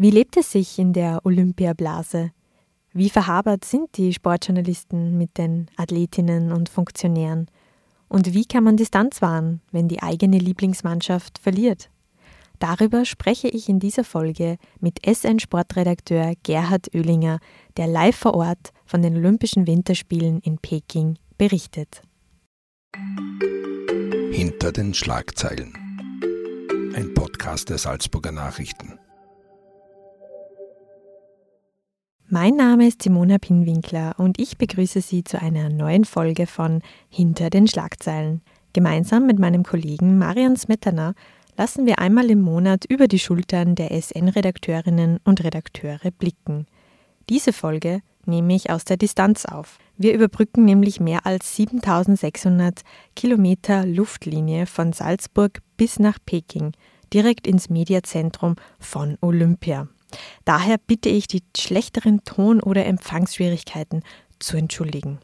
Wie 0.00 0.10
lebt 0.10 0.38
es 0.38 0.50
sich 0.50 0.78
in 0.78 0.94
der 0.94 1.20
Olympiablase? 1.26 2.30
Wie 2.94 3.10
verhabert 3.10 3.66
sind 3.66 3.98
die 3.98 4.14
Sportjournalisten 4.14 5.18
mit 5.18 5.36
den 5.36 5.66
Athletinnen 5.76 6.52
und 6.52 6.70
Funktionären? 6.70 7.50
Und 8.08 8.32
wie 8.32 8.46
kann 8.46 8.64
man 8.64 8.78
Distanz 8.78 9.20
wahren, 9.20 9.60
wenn 9.72 9.88
die 9.88 10.02
eigene 10.02 10.38
Lieblingsmannschaft 10.38 11.38
verliert? 11.38 11.90
Darüber 12.60 13.04
spreche 13.04 13.48
ich 13.48 13.68
in 13.68 13.78
dieser 13.78 14.02
Folge 14.02 14.56
mit 14.80 15.06
SN-Sportredakteur 15.06 16.32
Gerhard 16.44 16.94
Oehlinger, 16.94 17.38
der 17.76 17.86
live 17.86 18.16
vor 18.16 18.32
Ort 18.32 18.72
von 18.86 19.02
den 19.02 19.18
Olympischen 19.18 19.66
Winterspielen 19.66 20.40
in 20.40 20.56
Peking 20.56 21.18
berichtet. 21.36 22.00
Hinter 24.32 24.72
den 24.72 24.94
Schlagzeilen. 24.94 25.74
Ein 26.94 27.12
Podcast 27.12 27.68
der 27.68 27.76
Salzburger 27.76 28.32
Nachrichten. 28.32 28.98
Mein 32.32 32.54
Name 32.54 32.86
ist 32.86 33.02
Simona 33.02 33.38
Pinwinkler 33.38 34.14
und 34.16 34.40
ich 34.40 34.56
begrüße 34.56 35.00
Sie 35.00 35.24
zu 35.24 35.42
einer 35.42 35.68
neuen 35.68 36.04
Folge 36.04 36.46
von 36.46 36.80
Hinter 37.08 37.50
den 37.50 37.66
Schlagzeilen. 37.66 38.40
Gemeinsam 38.72 39.26
mit 39.26 39.40
meinem 39.40 39.64
Kollegen 39.64 40.16
Marian 40.16 40.56
Smetana 40.56 41.14
lassen 41.56 41.86
wir 41.86 41.98
einmal 41.98 42.30
im 42.30 42.40
Monat 42.40 42.84
über 42.84 43.08
die 43.08 43.18
Schultern 43.18 43.74
der 43.74 43.90
SN-Redakteurinnen 43.90 45.18
und 45.24 45.42
Redakteure 45.42 46.12
blicken. 46.16 46.66
Diese 47.28 47.52
Folge 47.52 48.00
nehme 48.26 48.54
ich 48.54 48.70
aus 48.70 48.84
der 48.84 48.96
Distanz 48.96 49.44
auf. 49.44 49.78
Wir 49.96 50.14
überbrücken 50.14 50.64
nämlich 50.64 51.00
mehr 51.00 51.26
als 51.26 51.56
7600 51.56 52.82
Kilometer 53.16 53.84
Luftlinie 53.84 54.66
von 54.66 54.92
Salzburg 54.92 55.62
bis 55.76 55.98
nach 55.98 56.18
Peking, 56.24 56.74
direkt 57.12 57.48
ins 57.48 57.70
Mediazentrum 57.70 58.54
von 58.78 59.18
Olympia. 59.20 59.88
Daher 60.44 60.76
bitte 60.78 61.08
ich, 61.08 61.26
die 61.26 61.42
schlechteren 61.56 62.24
Ton- 62.24 62.62
oder 62.62 62.86
Empfangsschwierigkeiten 62.86 64.02
zu 64.38 64.56
entschuldigen. 64.56 65.18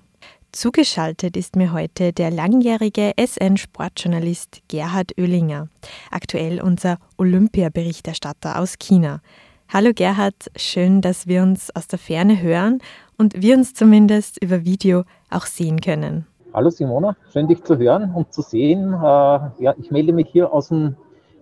Zugeschaltet 0.52 1.36
ist 1.36 1.54
mir 1.54 1.72
heute 1.72 2.12
der 2.14 2.30
langjährige 2.30 3.12
SN-Sportjournalist 3.18 4.62
Gerhard 4.68 5.12
Oehlinger, 5.18 5.68
aktuell 6.10 6.62
unser 6.62 6.96
Olympiaberichterstatter 7.18 8.58
aus 8.58 8.78
China. 8.78 9.20
Hallo 9.68 9.90
Gerhard, 9.94 10.50
schön, 10.56 11.02
dass 11.02 11.26
wir 11.26 11.42
uns 11.42 11.74
aus 11.74 11.88
der 11.88 11.98
Ferne 11.98 12.40
hören 12.40 12.80
und 13.18 13.42
wir 13.42 13.56
uns 13.56 13.74
zumindest 13.74 14.42
über 14.42 14.64
Video 14.64 15.04
auch 15.28 15.44
sehen 15.44 15.80
können. 15.80 16.26
Hallo 16.54 16.70
Simona, 16.70 17.16
schön 17.32 17.48
dich 17.48 17.62
zu 17.62 17.76
hören 17.76 18.14
und 18.14 18.32
zu 18.32 18.40
sehen. 18.40 18.94
Äh, 18.94 18.96
ja, 18.96 19.74
ich 19.76 19.90
melde 19.90 20.14
mich 20.14 20.28
hier 20.30 20.50
aus 20.50 20.68
dem 20.68 20.96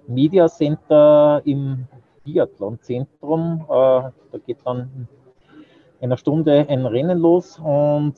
Media 0.09 0.49
Center 0.49 1.41
im 1.45 1.87
Biathlon-Zentrum. 2.25 3.61
Äh, 3.63 3.67
da 3.69 4.39
geht 4.45 4.59
dann 4.65 5.09
in 6.01 6.07
einer 6.09 6.17
Stunde 6.17 6.67
ein 6.69 6.87
Rennen 6.87 7.19
los 7.19 7.59
und 7.59 8.15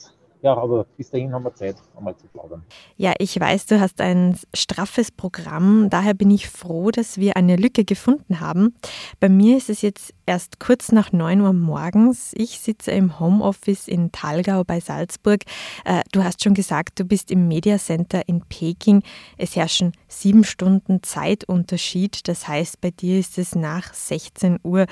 ja, 0.47 0.57
aber 0.57 0.87
bis 0.97 1.11
dahin 1.11 1.33
haben 1.33 1.43
wir 1.43 1.55
Zeit, 1.57 1.75
einmal 1.97 2.17
zu 2.17 2.29
plaudern. 2.29 2.63
Ja, 2.97 3.15
ich 3.19 3.39
weiß, 3.39 3.67
du 3.67 3.81
hast 3.81 4.01
ein 4.01 4.39
straffes 4.55 5.11
Programm. 5.11 5.91
Daher 5.91 6.15
bin 6.15 6.31
ich 6.31 6.49
froh, 6.49 6.93
dass 6.93 7.19
wir 7.19 7.37
eine 7.37 7.57
Lücke 7.57 7.85
gefunden 7.85 8.39
haben. 8.39 8.77
Bei 9.19 9.29
mir 9.29 9.57
ist 9.57 9.71
es 9.71 9.83
jetzt 9.83 10.15
erst 10.25 10.61
kurz 10.61 10.93
nach 10.93 11.11
9 11.11 11.41
Uhr 11.41 11.53
morgens. 11.53 12.33
Ich 12.37 12.61
sitze 12.61 12.93
im 12.93 13.19
Homeoffice 13.19 13.89
in 13.89 14.13
Talgau 14.13 14.63
bei 14.63 14.79
Salzburg. 14.79 15.41
Äh, 15.85 16.03
du 16.13 16.23
hast 16.23 16.45
schon 16.45 16.55
gesagt, 16.55 17.01
du 17.01 17.05
bist 17.05 17.33
im 17.33 17.49
Media 17.49 17.77
Center 17.77 18.23
in 18.29 18.43
Peking. 18.43 19.03
Es 19.39 19.57
herrschen 19.57 19.95
sieben 20.07 20.45
Stunden 20.45 21.03
Zeitunterschied. 21.03 22.29
Das 22.29 22.47
heißt, 22.47 22.81
bei 22.81 22.93
dir 22.93 23.19
ist 23.19 23.37
es 23.37 23.57
nach 23.57 23.93
16 23.93 24.61
Uhr. 24.63 24.87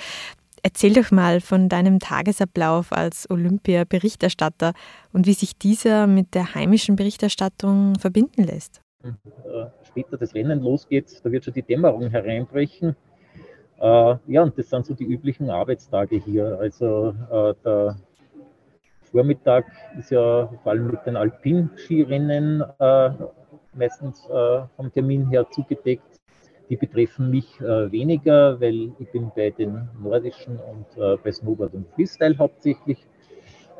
Erzähl 0.66 0.94
doch 0.94 1.10
mal 1.10 1.42
von 1.42 1.68
deinem 1.68 1.98
Tagesablauf 1.98 2.90
als 2.90 3.28
Olympia-Berichterstatter 3.28 4.72
und 5.12 5.26
wie 5.26 5.34
sich 5.34 5.58
dieser 5.58 6.06
mit 6.06 6.34
der 6.34 6.54
heimischen 6.54 6.96
Berichterstattung 6.96 7.96
verbinden 7.98 8.44
lässt. 8.44 8.80
Äh, 9.02 9.10
später 9.82 10.16
das 10.16 10.34
Rennen 10.34 10.62
losgeht, 10.62 11.20
da 11.22 11.30
wird 11.30 11.44
schon 11.44 11.52
die 11.52 11.60
Dämmerung 11.60 12.08
hereinbrechen. 12.08 12.96
Äh, 13.78 14.16
ja, 14.26 14.42
und 14.42 14.58
das 14.58 14.70
sind 14.70 14.86
so 14.86 14.94
die 14.94 15.04
üblichen 15.04 15.50
Arbeitstage 15.50 16.16
hier. 16.16 16.58
Also 16.58 17.14
äh, 17.30 17.54
der 17.62 17.98
Vormittag 19.12 19.66
ist 19.98 20.12
ja 20.12 20.48
vor 20.62 20.72
allem 20.72 20.86
mit 20.86 21.04
den 21.04 21.18
Alpin-Skirennen 21.18 22.64
meistens 23.74 24.26
vom 24.76 24.92
Termin 24.92 25.28
her 25.28 25.46
zugedeckt. 25.50 26.13
Die 26.70 26.76
betreffen 26.76 27.30
mich 27.30 27.60
äh, 27.60 27.92
weniger, 27.92 28.60
weil 28.60 28.92
ich 28.98 29.10
bin 29.12 29.30
bei 29.36 29.50
den 29.50 29.88
nordischen 30.02 30.58
und 30.58 31.02
äh, 31.02 31.16
bei 31.22 31.30
Snowboard 31.30 31.74
und 31.74 31.86
Freestyle 31.94 32.36
hauptsächlich. 32.38 32.98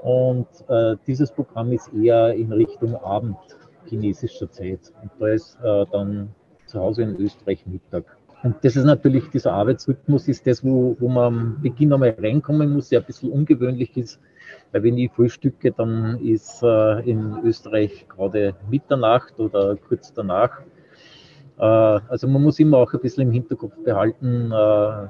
Und 0.03 0.47
äh, 0.69 0.97
dieses 1.07 1.33
Programm 1.33 1.73
ist 1.73 1.91
eher 1.95 2.35
in 2.35 2.53
Richtung 2.53 2.95
Abend 2.97 3.39
chinesischer 3.87 4.51
Zeit. 4.51 4.93
Und 5.03 5.11
da 5.19 5.29
ist 5.29 5.59
äh, 5.63 5.87
dann 5.91 6.35
zu 6.67 6.79
Hause 6.81 7.03
in 7.03 7.17
Österreich 7.17 7.65
Mittag. 7.67 8.05
Und 8.43 8.57
das 8.63 8.77
ist 8.77 8.85
natürlich, 8.85 9.31
dieser 9.31 9.55
Arbeitsrhythmus 9.55 10.29
ist 10.29 10.47
das, 10.47 10.63
wo, 10.63 10.95
wo 11.01 11.09
man 11.09 11.25
am 11.25 11.63
Beginn 11.63 11.95
einmal 11.95 12.15
reinkommen 12.19 12.75
muss, 12.75 12.91
der 12.91 13.01
ein 13.01 13.07
bisschen 13.07 13.33
ungewöhnlich 13.33 13.97
ist. 13.97 14.21
Weil 14.71 14.83
wenn 14.83 14.99
ich 14.99 15.11
frühstücke, 15.13 15.73
dann 15.73 16.21
ist 16.23 16.63
äh, 16.63 17.11
in 17.11 17.39
Österreich 17.43 18.07
gerade 18.07 18.55
Mitternacht 18.71 19.39
oder 19.41 19.77
kurz 19.77 20.13
danach. 20.13 20.61
Äh, 21.59 21.65
also 21.65 22.27
man 22.29 22.43
muss 22.43 22.59
immer 22.59 22.79
auch 22.79 22.93
ein 22.93 23.01
bisschen 23.01 23.29
im 23.29 23.33
Hinterkopf 23.33 23.75
behalten, 23.85 24.53
äh, 24.53 25.09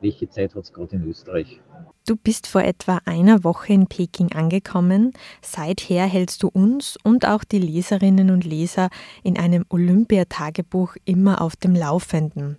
welche 0.00 0.28
Zeit 0.28 0.54
hat 0.54 0.64
es 0.64 0.72
gerade 0.72 0.96
in 0.96 1.08
Österreich. 1.08 1.60
Du 2.06 2.16
bist 2.16 2.46
vor 2.46 2.62
etwa 2.62 3.00
einer 3.06 3.44
Woche 3.44 3.72
in 3.72 3.86
Peking 3.86 4.32
angekommen. 4.32 5.12
Seither 5.40 6.04
hältst 6.04 6.42
du 6.42 6.48
uns 6.48 6.98
und 7.02 7.26
auch 7.26 7.44
die 7.44 7.58
Leserinnen 7.58 8.30
und 8.30 8.44
Leser 8.44 8.90
in 9.22 9.38
einem 9.38 9.64
Olympiatagebuch 9.70 10.96
immer 11.06 11.40
auf 11.40 11.56
dem 11.56 11.74
Laufenden. 11.74 12.58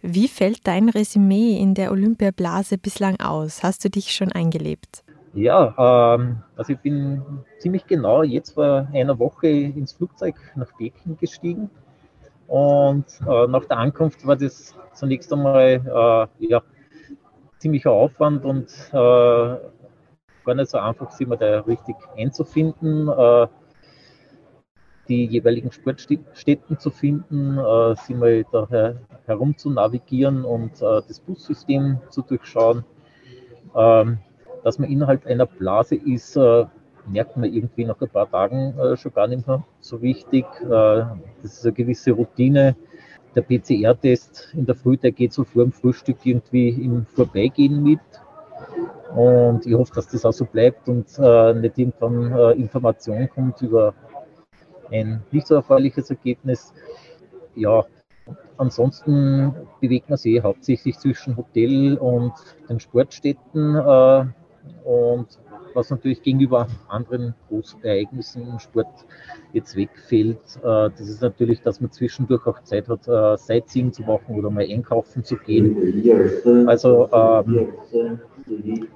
Wie 0.00 0.28
fällt 0.28 0.66
dein 0.66 0.88
Resümee 0.88 1.58
in 1.58 1.74
der 1.74 1.92
Olympiablase 1.92 2.78
bislang 2.78 3.20
aus? 3.20 3.62
Hast 3.62 3.84
du 3.84 3.90
dich 3.90 4.14
schon 4.14 4.32
eingelebt? 4.32 5.04
Ja, 5.34 6.14
ähm, 6.14 6.38
also 6.56 6.72
ich 6.72 6.78
bin 6.78 7.20
ziemlich 7.58 7.86
genau 7.86 8.22
jetzt 8.22 8.52
vor 8.52 8.88
einer 8.94 9.18
Woche 9.18 9.48
ins 9.48 9.92
Flugzeug 9.92 10.36
nach 10.54 10.74
Peking 10.78 11.18
gestiegen 11.18 11.70
und 12.46 13.06
äh, 13.26 13.46
nach 13.46 13.64
der 13.64 13.78
Ankunft 13.78 14.26
war 14.26 14.36
das 14.36 14.74
zunächst 14.92 15.32
einmal 15.32 16.28
äh, 16.40 16.46
ja, 16.46 16.62
ziemlicher 17.58 17.90
Aufwand 17.90 18.44
und 18.44 18.68
äh, 18.92 18.94
gar 18.94 20.54
nicht 20.54 20.70
so 20.70 20.78
einfach, 20.78 21.10
sich 21.10 21.26
mal 21.26 21.36
da 21.36 21.60
richtig 21.60 21.96
einzufinden, 22.16 23.08
äh, 23.08 23.46
die 25.08 25.26
jeweiligen 25.26 25.72
Sportstätten 25.72 26.78
zu 26.78 26.90
finden, 26.90 27.58
äh, 27.58 27.94
sie 27.96 28.14
mal 28.14 28.44
da 28.52 28.66
her 28.68 28.96
herum 29.26 29.56
zu 29.56 29.70
navigieren 29.70 30.44
und 30.44 30.80
äh, 30.82 31.02
das 31.06 31.20
Bussystem 31.20 31.98
zu 32.10 32.22
durchschauen. 32.22 32.84
Ähm, 33.74 34.18
dass 34.64 34.78
man 34.80 34.90
innerhalb 34.90 35.26
einer 35.26 35.46
Blase 35.46 35.94
ist, 35.94 36.36
merkt 37.06 37.36
man 37.36 37.52
irgendwie 37.52 37.84
nach 37.84 38.00
ein 38.00 38.08
paar 38.08 38.30
Tagen 38.30 38.78
äh, 38.78 38.96
schon 38.96 39.12
gar 39.12 39.26
nicht 39.26 39.46
mehr 39.46 39.64
so 39.80 40.00
wichtig. 40.02 40.44
Äh, 40.62 40.66
das 41.42 41.58
ist 41.58 41.64
eine 41.64 41.72
gewisse 41.72 42.12
Routine. 42.12 42.76
Der 43.34 43.42
PCR-Test 43.42 44.54
in 44.54 44.66
der 44.66 44.74
Früh, 44.74 44.96
der 44.96 45.12
geht 45.12 45.32
so 45.32 45.44
vor 45.44 45.64
dem 45.64 45.72
Frühstück 45.72 46.18
irgendwie 46.24 46.70
im 46.70 47.04
Vorbeigehen 47.06 47.82
mit. 47.82 48.00
Und 49.14 49.66
ich 49.66 49.74
hoffe, 49.74 49.92
dass 49.94 50.08
das 50.08 50.24
auch 50.24 50.32
so 50.32 50.44
bleibt 50.46 50.88
und 50.88 51.06
äh, 51.18 51.54
nicht 51.54 51.78
irgendwann 51.78 52.58
Information 52.58 53.28
kommt 53.28 53.60
über 53.62 53.94
ein 54.90 55.22
nicht 55.32 55.46
so 55.46 55.54
erfreuliches 55.56 56.10
Ergebnis. 56.10 56.72
Ja, 57.54 57.84
ansonsten 58.56 59.54
bewegt 59.80 60.08
man 60.08 60.18
sich 60.18 60.42
hauptsächlich 60.42 60.98
zwischen 60.98 61.36
Hotel 61.36 61.96
und 61.98 62.32
den 62.68 62.80
Sportstätten 62.80 63.76
und 64.84 65.26
was 65.76 65.90
natürlich 65.90 66.22
gegenüber 66.22 66.66
anderen 66.88 67.34
Großereignissen 67.48 68.48
im 68.48 68.58
Sport 68.58 68.88
jetzt 69.52 69.76
wegfällt, 69.76 70.40
äh, 70.56 70.90
das 70.90 71.00
ist 71.00 71.22
natürlich, 71.22 71.60
dass 71.62 71.80
man 71.80 71.92
zwischendurch 71.92 72.46
auch 72.46 72.62
Zeit 72.62 72.88
hat, 72.88 73.06
äh, 73.06 73.36
Sightseeing 73.36 73.92
zu 73.92 74.02
machen 74.02 74.36
oder 74.36 74.50
mal 74.50 74.64
einkaufen 74.68 75.22
zu 75.22 75.36
gehen. 75.36 76.66
Also 76.66 77.08
ähm, 77.12 77.68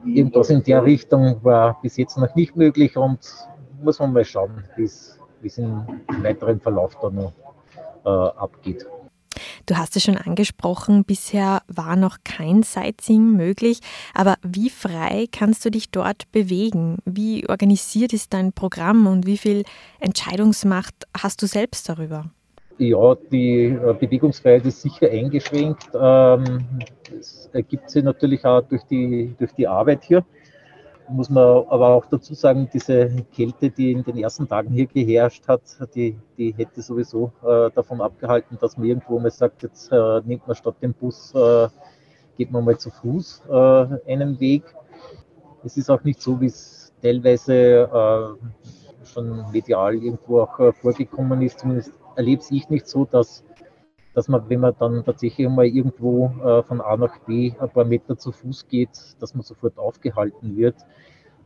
irgendwas 0.07 0.51
in 0.51 0.63
der 0.63 0.85
Richtung 0.85 1.39
war 1.43 1.81
bis 1.83 1.97
jetzt 1.97 2.17
noch 2.17 2.35
nicht 2.35 2.57
möglich 2.57 2.97
und 2.97 3.19
muss 3.83 3.99
man 3.99 4.13
mal 4.13 4.25
schauen, 4.25 4.65
wie 4.77 4.85
es 4.85 5.19
im 5.57 5.83
weiteren 6.23 6.61
Verlauf 6.61 6.97
da 7.01 7.11
noch 7.11 7.33
äh, 8.05 8.09
abgeht. 8.09 8.87
Du 9.67 9.77
hast 9.77 9.97
es 9.97 10.03
schon 10.03 10.17
angesprochen, 10.17 11.05
bisher 11.05 11.63
war 11.69 11.97
noch 11.97 12.19
kein 12.25 12.63
Sightseeing 12.63 13.37
möglich, 13.37 13.81
aber 14.15 14.37
wie 14.43 14.71
frei 14.71 15.27
kannst 15.31 15.65
du 15.65 15.71
dich 15.71 15.91
dort 15.91 16.31
bewegen? 16.33 16.99
Wie 17.05 17.49
organisiert 17.49 18.13
ist 18.13 18.33
dein 18.33 18.53
Programm 18.53 19.07
und 19.07 19.27
wie 19.27 19.39
viel 19.39 19.65
Entscheidungsmacht 20.01 20.95
hast 21.17 21.43
du 21.43 21.47
selbst 21.47 21.89
darüber? 21.89 22.31
Ja, 22.79 23.15
die 23.31 23.67
äh, 23.67 23.93
Bewegungsfreiheit 23.93 24.65
ist 24.65 24.81
sicher 24.81 25.11
eingeschränkt. 25.11 25.91
Ähm, 25.93 26.65
es 27.19 27.51
ergibt 27.53 27.91
sich 27.91 28.03
natürlich 28.03 28.43
auch 28.47 28.63
durch 28.63 28.83
die, 28.85 29.35
durch 29.39 29.53
die 29.53 29.69
Arbeit 29.69 30.03
hier. 30.05 30.25
Muss 31.13 31.29
man 31.29 31.67
aber 31.69 31.89
auch 31.89 32.07
dazu 32.07 32.35
sagen, 32.35 32.69
diese 32.73 33.09
Kälte, 33.35 33.69
die 33.69 33.93
in 33.93 34.05
den 34.05 34.19
ersten 34.19 34.47
Tagen 34.47 34.73
hier 34.73 34.87
geherrscht 34.87 35.49
hat, 35.49 35.63
die, 35.95 36.17
die 36.39 36.55
hätte 36.55 36.83
sowieso 36.83 37.33
äh, 37.43 37.71
davon 37.75 38.01
abgehalten, 38.01 38.57
dass 38.61 38.77
man 38.77 38.87
irgendwo 38.87 39.19
mal 39.19 39.31
sagt, 39.31 39.63
jetzt 39.65 39.91
äh, 39.91 40.21
nimmt 40.25 40.47
man 40.47 40.55
statt 40.55 40.77
dem 40.81 40.95
Bus, 40.95 41.35
äh, 41.35 41.69
geht 42.37 42.53
man 42.53 42.65
mal 42.65 42.79
zu 42.79 42.91
Fuß 42.91 43.43
äh, 43.49 44.13
einen 44.13 44.39
Weg. 44.39 44.63
Es 45.65 45.77
ist 45.77 45.91
auch 45.91 46.05
nicht 46.05 46.23
so, 46.23 46.41
wie 46.41 46.47
es 46.47 46.93
teilweise 47.03 47.55
äh, 47.55 49.07
schon 49.07 49.51
medial 49.51 49.95
irgendwo 49.95 50.43
auch 50.43 50.75
vorgekommen 50.75 51.43
ist, 51.43 51.59
zumindest 51.59 51.93
erlebe 52.15 52.43
ich 52.51 52.69
nicht 52.69 52.87
so, 52.87 53.05
dass, 53.05 53.43
dass 54.15 54.29
man, 54.29 54.49
wenn 54.49 54.61
man 54.61 54.75
dann 54.79 55.05
tatsächlich 55.05 55.49
mal 55.49 55.67
irgendwo 55.67 56.33
äh, 56.45 56.63
von 56.63 56.81
A 56.81 56.97
nach 56.97 57.19
B 57.21 57.53
ein 57.59 57.71
paar 57.71 57.85
Meter 57.85 58.17
zu 58.19 58.33
Fuß 58.33 58.67
geht, 58.69 58.91
dass 59.21 59.35
man 59.35 59.43
sofort 59.43 59.79
aufgehalten 59.79 60.57
wird. 60.57 60.77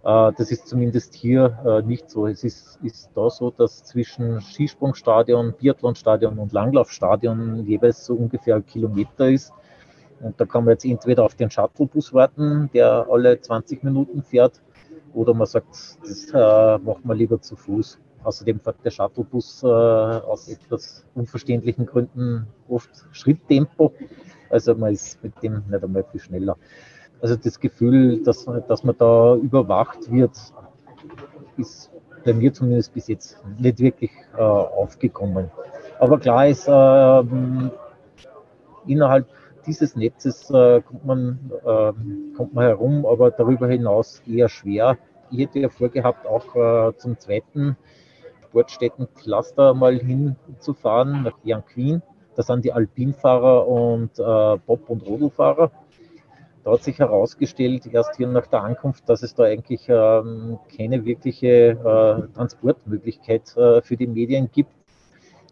Äh, 0.05 0.33
das 0.37 0.51
ist 0.51 0.67
zumindest 0.69 1.15
hier 1.15 1.59
äh, 1.65 1.83
nicht 1.87 2.11
so. 2.11 2.27
Es 2.27 2.45
ist, 2.45 2.79
ist 2.83 3.11
da 3.15 3.29
so, 3.31 3.51
dass 3.51 3.85
zwischen 3.85 4.41
Skisprungstadion, 4.41 5.55
Biathlonstadion 5.59 6.39
und 6.39 6.53
Langlaufstadion 6.53 7.67
jeweils 7.67 8.05
so 8.05 8.15
ungefähr 8.15 8.57
ein 8.57 8.67
Kilometer 8.67 9.29
ist. 9.29 9.53
Und 10.21 10.41
da 10.41 10.47
kann 10.47 10.65
man 10.65 10.73
jetzt 10.73 10.85
entweder 10.85 11.25
auf 11.25 11.35
den 11.35 11.51
Shuttlebus 11.51 12.15
warten, 12.15 12.71
der 12.73 13.07
alle 13.11 13.39
20 13.41 13.83
Minuten 13.83 14.23
fährt, 14.23 14.63
oder 15.13 15.35
man 15.35 15.47
sagt, 15.47 15.69
das 16.03 16.31
äh, 16.33 16.79
macht 16.79 17.05
man 17.05 17.17
lieber 17.17 17.41
zu 17.41 17.57
Fuß. 17.57 17.99
Außerdem 18.25 18.61
fährt 18.61 18.77
der 18.85 18.91
Shuttlebus 18.91 19.63
äh, 19.63 19.67
aus 19.67 20.49
etwas 20.49 21.05
unverständlichen 21.15 21.87
Gründen 21.87 22.47
oft 22.69 22.91
Schritttempo. 23.13 23.93
Also 24.51 24.75
man 24.75 24.93
ist 24.93 25.23
mit 25.23 25.43
dem 25.43 25.63
nicht 25.69 25.85
einmal 25.85 26.05
viel 26.05 26.21
schneller. 26.21 26.57
Also 27.21 27.37
das 27.37 27.59
Gefühl, 27.61 28.23
dass, 28.23 28.47
dass 28.69 28.85
man 28.85 28.97
da 28.99 29.37
überwacht 29.37 30.11
wird, 30.11 30.33
ist 31.57 31.91
bei 32.25 32.33
mir 32.33 32.53
zumindest 32.53 32.95
bis 32.95 33.09
jetzt 33.09 33.43
nicht 33.59 33.79
wirklich 33.79 34.11
äh, 34.37 34.41
aufgekommen. 34.41 35.51
Aber 36.01 36.19
klar 36.19 36.49
ist, 36.49 36.67
äh, 36.67 37.23
innerhalb 38.87 39.27
dieses 39.67 39.97
Netzes 39.97 40.51
äh, 40.51 40.83
kommt, 40.83 41.05
man, 41.05 41.39
äh, 41.65 41.93
kommt 42.37 42.55
man 42.55 42.65
herum, 42.65 43.07
aber 43.07 43.31
darüber 43.31 43.69
hinaus 43.69 44.23
eher 44.27 44.49
schwer. 44.49 44.99
Ich 45.31 45.39
hätte 45.39 45.61
ja 45.61 45.69
vorgehabt, 45.69 46.27
auch 46.27 46.55
äh, 46.55 46.97
zum 46.97 47.19
zweiten 47.19 47.77
Sportstättencluster 48.55 49.75
mal 49.75 49.99
hinzufahren, 49.99 51.25
nach 51.25 51.37
Jan 51.43 51.65
Queen. 51.67 52.03
Da 52.37 52.43
sind 52.45 52.65
die 52.65 52.73
Alpinfahrer 52.73 53.67
und 53.67 54.17
äh, 54.19 54.57
Bob- 54.65 54.89
und 54.89 55.05
Rodelfahrer. 55.05 55.73
Da 56.63 56.71
hat 56.71 56.83
sich 56.85 56.99
herausgestellt, 56.99 57.87
erst 57.93 58.17
hier 58.17 58.29
nach 58.29 58.47
der 58.47 58.63
Ankunft, 58.63 59.09
dass 59.09 59.23
es 59.25 59.35
da 59.35 59.45
eigentlich 59.45 59.87
ähm, 59.89 60.59
keine 60.77 61.05
wirkliche 61.05 61.49
äh, 61.49 62.35
Transportmöglichkeit 62.35 63.57
äh, 63.57 63.83
für 63.83 63.97
die 63.97 64.07
Medien 64.07 64.49
gibt. 64.51 64.73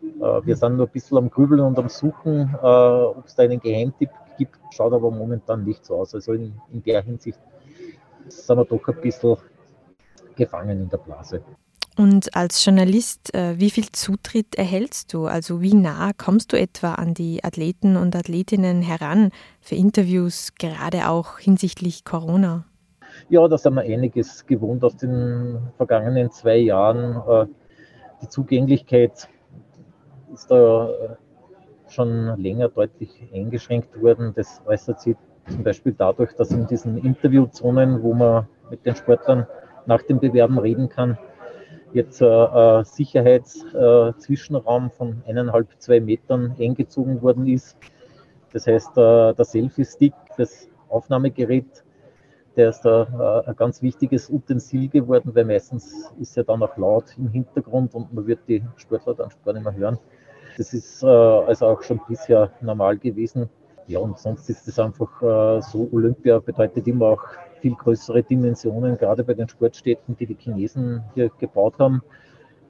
Äh, 0.01 0.47
wir 0.47 0.57
sind 0.57 0.77
nur 0.77 0.87
ein 0.87 0.93
bisschen 0.93 1.19
am 1.19 1.29
Grübeln 1.29 1.61
und 1.61 1.79
am 1.79 1.89
Suchen, 1.89 2.55
äh, 2.55 2.67
ob 2.67 3.27
es 3.27 3.35
da 3.35 3.43
einen 3.43 3.61
Geheimtipp 3.61 4.11
gibt. 4.39 4.59
Schaut 4.71 4.93
aber 4.93 5.11
momentan 5.11 5.65
nicht 5.65 5.85
so 5.85 5.97
aus. 5.97 6.15
Also 6.15 6.35
in, 6.35 6.55
in 6.73 6.83
der 6.85 7.03
Hinsicht 7.03 7.41
sind 8.29 8.57
wir 8.57 8.65
doch 8.65 8.89
ein 8.89 9.01
bisschen 9.01 9.37
gefangen 10.37 10.83
in 10.83 10.89
der 10.89 10.99
Blase. 10.99 11.43
Und 11.99 12.35
als 12.35 12.65
Journalist, 12.65 13.35
äh, 13.35 13.59
wie 13.59 13.71
viel 13.71 13.91
Zutritt 13.93 14.55
erhältst 14.55 15.13
du? 15.13 15.27
Also 15.27 15.61
wie 15.61 15.75
nah 15.75 16.13
kommst 16.17 16.53
du 16.53 16.59
etwa 16.59 16.95
an 16.95 17.13
die 17.13 17.45
Athleten 17.45 17.97
und 17.97 18.17
Athletinnen 18.17 18.81
heran 18.81 19.31
für 19.61 19.75
Interviews, 19.75 20.55
gerade 20.59 21.09
auch 21.09 21.39
hinsichtlich 21.39 22.05
Corona? 22.05 22.65
Ja, 23.29 23.47
da 23.47 23.59
sind 23.59 23.75
wir 23.75 23.83
einiges 23.83 24.47
gewohnt 24.47 24.83
aus 24.85 24.97
den 24.97 25.59
vergangenen 25.77 26.31
zwei 26.31 26.57
Jahren. 26.57 27.17
Äh, 27.29 27.47
die 28.23 28.29
Zugänglichkeit 28.29 29.29
ist 30.33 30.51
da 30.51 30.89
äh, 30.89 31.09
schon 31.89 32.41
länger 32.41 32.71
deutlich 32.71 33.11
eingeschränkt 33.35 34.01
worden. 34.01 34.33
Das 34.35 34.63
äußert 34.67 35.01
sich 35.01 35.17
zum 35.49 35.63
Beispiel 35.63 35.93
dadurch, 35.93 36.33
dass 36.37 36.53
in 36.53 36.67
diesen 36.67 36.97
Interviewzonen, 36.97 38.03
wo 38.03 38.15
man 38.15 38.47
mit 38.71 38.87
den 38.87 38.97
Sportlern 38.97 39.47
nach 39.85 40.03
dem 40.03 40.21
Bewerben 40.21 40.59
reden 40.59 40.89
kann, 40.89 41.19
jetzt 41.95 42.21
äh, 42.21 42.27
äh, 42.27 42.85
Sicherheitszwischenraum 42.85 44.87
äh, 44.87 44.91
von 44.91 45.23
eineinhalb, 45.27 45.69
zwei 45.79 46.01
Metern 46.01 46.57
eingezogen 46.59 47.23
worden 47.23 47.47
ist. 47.47 47.77
Das 48.53 48.67
heißt, 48.67 48.99
äh, 48.99 49.35
der 49.35 49.45
Selfie-Stick, 49.45 50.15
das 50.37 50.69
Aufnahmegerät, 50.89 51.85
der 52.57 52.69
ist 52.69 52.85
äh, 52.85 53.07
ein 53.47 53.57
ganz 53.57 53.83
wichtiges 53.83 54.29
Utensil 54.29 54.89
geworden, 54.89 55.35
weil 55.35 55.45
meistens 55.45 56.13
ist 56.21 56.37
ja 56.37 56.43
dann 56.43 56.63
auch 56.63 56.77
laut 56.77 57.17
im 57.17 57.29
Hintergrund 57.29 57.95
und 57.95 58.13
man 58.13 58.27
wird 58.27 58.41
die 58.47 58.63
Sportler 58.77 59.15
dann 59.15 59.31
gar 59.45 59.55
nicht 59.55 59.65
mehr 59.65 59.75
hören. 59.75 59.99
Das 60.59 60.75
ist 60.75 61.03
äh, 61.03 61.07
also 61.07 61.67
auch 61.67 61.83
schon 61.83 62.01
bisher 62.09 62.51
normal 62.61 62.99
gewesen. 62.99 63.49
Ja, 63.87 64.01
und 64.01 64.19
sonst 64.19 64.49
ist 64.51 64.69
es 64.69 64.79
einfach 64.79 65.23
äh, 65.23 65.63
so, 65.63 65.89
Olympia 65.93 66.39
bedeutet 66.39 66.87
immer 66.87 67.07
auch 67.07 67.25
viel 67.63 67.75
größere 67.75 68.23
Dimensionen, 68.23 68.99
gerade 68.99 69.25
bei 69.25 69.35
den 69.35 69.49
Sportstätten, 69.49 70.17
die 70.17 70.27
die 70.27 70.37
Chinesen 70.39 71.05
hier 71.15 71.31
gebaut 71.39 71.79
haben. 71.79 72.03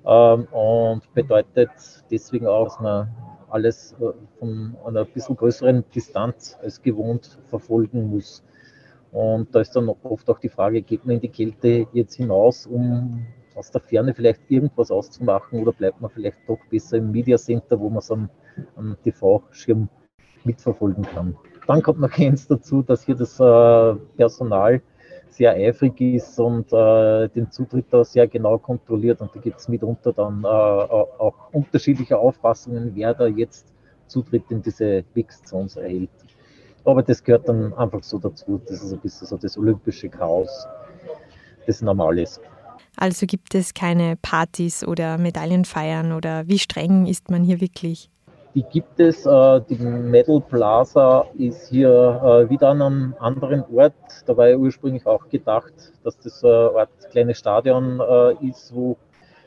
Ähm, 0.04 0.44
und 0.52 1.14
bedeutet 1.14 1.70
deswegen 2.10 2.46
auch, 2.46 2.64
dass 2.64 2.80
man 2.80 3.08
alles 3.48 3.94
äh, 4.00 4.12
von 4.38 4.76
einer 4.86 5.04
bisschen 5.04 5.36
größeren 5.36 5.84
Distanz 5.94 6.58
als 6.62 6.82
gewohnt 6.82 7.38
verfolgen 7.46 8.10
muss. 8.10 8.44
Und 9.12 9.54
da 9.54 9.60
ist 9.60 9.74
dann 9.74 9.88
oft 9.88 10.28
auch 10.28 10.38
die 10.38 10.48
Frage, 10.48 10.82
geht 10.82 11.04
man 11.04 11.16
in 11.16 11.20
die 11.20 11.28
Kälte 11.28 11.86
jetzt 11.92 12.14
hinaus, 12.14 12.66
um 12.66 13.26
aus 13.54 13.70
der 13.70 13.82
Ferne 13.82 14.14
vielleicht 14.14 14.50
irgendwas 14.50 14.90
auszumachen 14.90 15.60
oder 15.60 15.72
bleibt 15.72 16.00
man 16.00 16.10
vielleicht 16.10 16.38
doch 16.46 16.58
besser 16.70 16.96
im 16.96 17.10
Media 17.10 17.36
Center, 17.36 17.78
wo 17.78 17.90
man 17.90 17.98
es 17.98 18.10
am, 18.10 18.30
am 18.76 18.96
TV-Schirm 19.02 19.88
mitverfolgen 20.44 21.04
kann. 21.04 21.36
Dann 21.66 21.82
kommt 21.82 22.00
noch 22.00 22.12
eins 22.18 22.46
dazu, 22.46 22.82
dass 22.82 23.04
hier 23.04 23.14
das 23.14 23.38
äh, 23.40 23.94
Personal 24.16 24.82
sehr 25.28 25.52
eifrig 25.52 26.00
ist 26.00 26.38
und 26.38 26.72
äh, 26.72 27.28
den 27.28 27.50
Zutritt 27.50 27.86
da 27.90 28.04
sehr 28.04 28.26
genau 28.26 28.58
kontrolliert. 28.58 29.20
Und 29.20 29.34
da 29.34 29.40
gibt 29.40 29.58
es 29.58 29.68
mitunter 29.68 30.12
dann 30.12 30.44
äh, 30.44 30.46
auch 30.46 31.34
unterschiedliche 31.52 32.18
Auffassungen, 32.18 32.92
wer 32.94 33.14
da 33.14 33.26
jetzt 33.26 33.72
Zutritt 34.06 34.44
in 34.50 34.62
diese 34.62 35.04
Mixed 35.14 35.48
Zones 35.48 35.76
erhält. 35.76 36.10
Aber 36.84 37.02
das 37.02 37.22
gehört 37.22 37.48
dann 37.48 37.72
einfach 37.74 38.02
so 38.02 38.18
dazu. 38.18 38.60
Das 38.66 38.82
ist 38.82 38.92
ein 38.92 38.98
bisschen 38.98 39.26
so 39.26 39.36
das 39.36 39.56
olympische 39.56 40.08
Chaos, 40.08 40.66
das 41.66 41.80
normal 41.80 42.18
ist. 42.18 42.40
Also 42.96 43.26
gibt 43.26 43.54
es 43.54 43.72
keine 43.72 44.16
Partys 44.16 44.84
oder 44.84 45.16
Medaillenfeiern 45.16 46.12
oder 46.12 46.46
wie 46.46 46.58
streng 46.58 47.06
ist 47.06 47.30
man 47.30 47.42
hier 47.42 47.60
wirklich? 47.60 48.10
Die 48.54 48.64
gibt 48.64 49.00
es. 49.00 49.24
Äh, 49.24 49.60
die 49.62 49.76
Metal 49.76 50.40
Plaza 50.40 51.26
ist 51.38 51.68
hier 51.68 51.88
äh, 51.88 52.50
wieder 52.50 52.68
an 52.68 52.82
einem 52.82 53.14
anderen 53.18 53.64
Ort. 53.74 53.94
Da 54.26 54.36
war 54.36 54.48
ja 54.48 54.56
ursprünglich 54.56 55.06
auch 55.06 55.28
gedacht, 55.28 55.72
dass 56.04 56.18
das 56.18 56.44
Art 56.44 56.90
kleines 57.10 57.38
Stadion 57.38 58.00
äh, 58.00 58.46
ist, 58.46 58.74
wo 58.74 58.98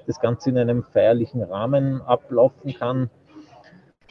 das 0.08 0.20
Ganze 0.20 0.50
in 0.50 0.58
einem 0.58 0.84
feierlichen 0.84 1.44
Rahmen 1.44 2.02
ablaufen 2.02 2.74
kann. 2.74 3.10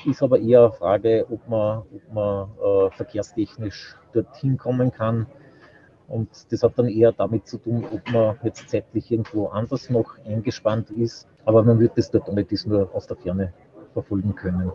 Ist 0.06 0.22
aber 0.22 0.38
eher 0.38 0.64
eine 0.64 0.72
Frage, 0.72 1.26
ob 1.30 1.48
man, 1.48 1.78
ob 1.78 2.12
man 2.12 2.90
verkehrstechnisch 2.90 3.96
dorthin 4.12 4.58
kommen 4.58 4.92
kann. 4.92 5.26
Und 6.08 6.28
das 6.50 6.62
hat 6.62 6.72
dann 6.76 6.88
eher 6.88 7.12
damit 7.12 7.46
zu 7.46 7.58
tun, 7.58 7.86
ob 7.90 8.12
man 8.12 8.36
jetzt 8.42 8.68
zeitlich 8.68 9.10
irgendwo 9.10 9.46
anders 9.46 9.88
noch 9.88 10.18
eingespannt 10.26 10.90
ist. 10.90 11.28
Aber 11.44 11.62
man 11.62 11.78
wird 11.78 11.96
das 11.96 12.10
dort 12.10 12.30
nicht 12.32 12.66
nur 12.66 12.92
aus 12.92 13.06
der 13.06 13.16
Ferne 13.16 13.52
verfolgen 13.94 14.34
können. 14.34 14.70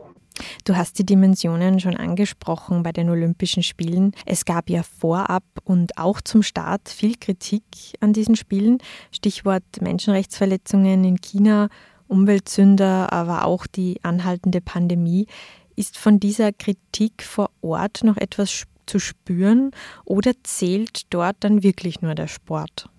Du 0.64 0.76
hast 0.76 0.98
die 1.00 1.06
Dimensionen 1.06 1.80
schon 1.80 1.96
angesprochen 1.96 2.84
bei 2.84 2.92
den 2.92 3.10
Olympischen 3.10 3.64
Spielen. 3.64 4.14
Es 4.26 4.46
gab 4.46 4.70
ja 4.70 4.84
vorab 4.84 5.44
und 5.64 5.98
auch 5.98 6.22
zum 6.22 6.44
Start 6.44 6.90
viel 6.90 7.16
Kritik 7.20 7.64
an 8.00 8.14
diesen 8.14 8.36
Spielen. 8.36 8.78
Stichwort 9.12 9.64
Menschenrechtsverletzungen 9.82 11.04
in 11.04 11.20
China, 11.22 11.70
Umweltsünder, 12.08 13.12
aber 13.12 13.46
auch 13.46 13.68
die 13.68 14.00
anhaltende 14.04 14.62
Pandemie. 14.62 15.28
Ist 15.76 15.98
von 15.98 16.20
dieser 16.20 16.52
Kritik 16.52 17.24
vor 17.24 17.52
Ort 17.62 18.04
noch 18.04 18.18
etwas 18.18 18.64
zu 18.86 19.00
spüren 19.00 19.72
oder 20.04 20.32
zählt 20.44 21.14
dort 21.14 21.38
dann 21.42 21.64
wirklich 21.64 22.02
nur 22.02 22.16
der 22.16 22.28
Sport? 22.28 22.90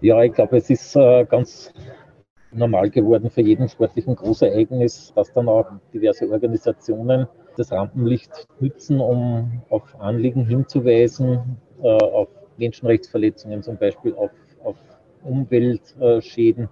Ja, 0.00 0.22
ich 0.22 0.32
glaube, 0.32 0.58
es 0.58 0.70
ist 0.70 0.94
äh, 0.94 1.24
ganz 1.24 1.72
normal 2.52 2.90
geworden 2.90 3.30
für 3.30 3.42
jeden 3.42 3.68
sportlichen 3.68 4.16
Großereignis, 4.16 5.12
dass 5.14 5.32
dann 5.32 5.48
auch 5.48 5.66
diverse 5.92 6.28
Organisationen 6.30 7.26
das 7.56 7.72
Rampenlicht 7.72 8.46
nützen, 8.60 9.00
um 9.00 9.62
auf 9.68 10.00
Anliegen 10.00 10.46
hinzuweisen, 10.46 11.58
äh, 11.82 11.88
auf 11.88 12.28
Menschenrechtsverletzungen 12.56 13.62
zum 13.62 13.76
Beispiel, 13.76 14.14
auf, 14.14 14.30
auf 14.64 14.76
Umweltschäden. 15.24 16.68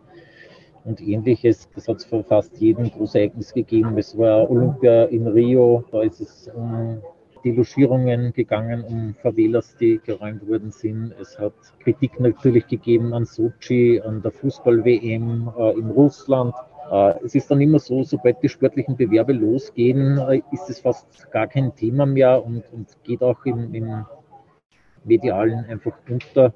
und 0.85 1.00
ähnliches. 1.00 1.68
Das 1.75 1.88
hat 1.88 1.97
es 1.97 2.04
für 2.04 2.23
fast 2.23 2.56
jedem 2.59 2.90
Großereignis 2.90 3.52
gegeben. 3.52 3.99
Es 3.99 4.16
war 4.16 4.49
Olympia 4.49 5.04
in 5.06 5.26
Rio, 5.26 5.85
da 5.90 6.02
ist 6.02 6.21
es 6.21 6.49
um 6.54 7.02
die 7.47 7.53
Logierungen 7.53 8.33
gegangen, 8.33 8.83
um 8.83 9.15
Favelas, 9.23 9.76
die 9.76 10.00
geräumt 10.05 10.49
worden 10.49 10.73
sind. 10.73 11.15
Es 11.21 11.38
hat 11.38 11.55
Kritik 11.79 12.19
natürlich 12.19 12.67
gegeben 12.67 13.15
an 13.15 13.25
Sochi, 13.25 14.00
an 14.00 14.21
der 14.21 14.33
Fußball-WM 14.33 15.53
äh, 15.57 15.79
in 15.79 15.91
Russland. 15.91 16.53
Äh, 16.91 17.15
es 17.25 17.37
ist 17.37 17.49
dann 17.49 17.61
immer 17.61 17.79
so, 17.79 18.03
sobald 18.03 18.43
die 18.43 18.49
sportlichen 18.49 18.97
Bewerbe 18.97 19.33
losgehen, 19.33 20.19
äh, 20.19 20.43
ist 20.50 20.69
es 20.69 20.81
fast 20.81 21.31
gar 21.31 21.47
kein 21.47 21.73
Thema 21.76 22.05
mehr 22.05 22.45
und, 22.45 22.65
und 22.73 22.88
geht 23.05 23.23
auch 23.23 23.45
im, 23.45 23.73
im 23.73 24.05
Medialen 25.05 25.67
einfach 25.67 25.97
unter. 26.11 26.53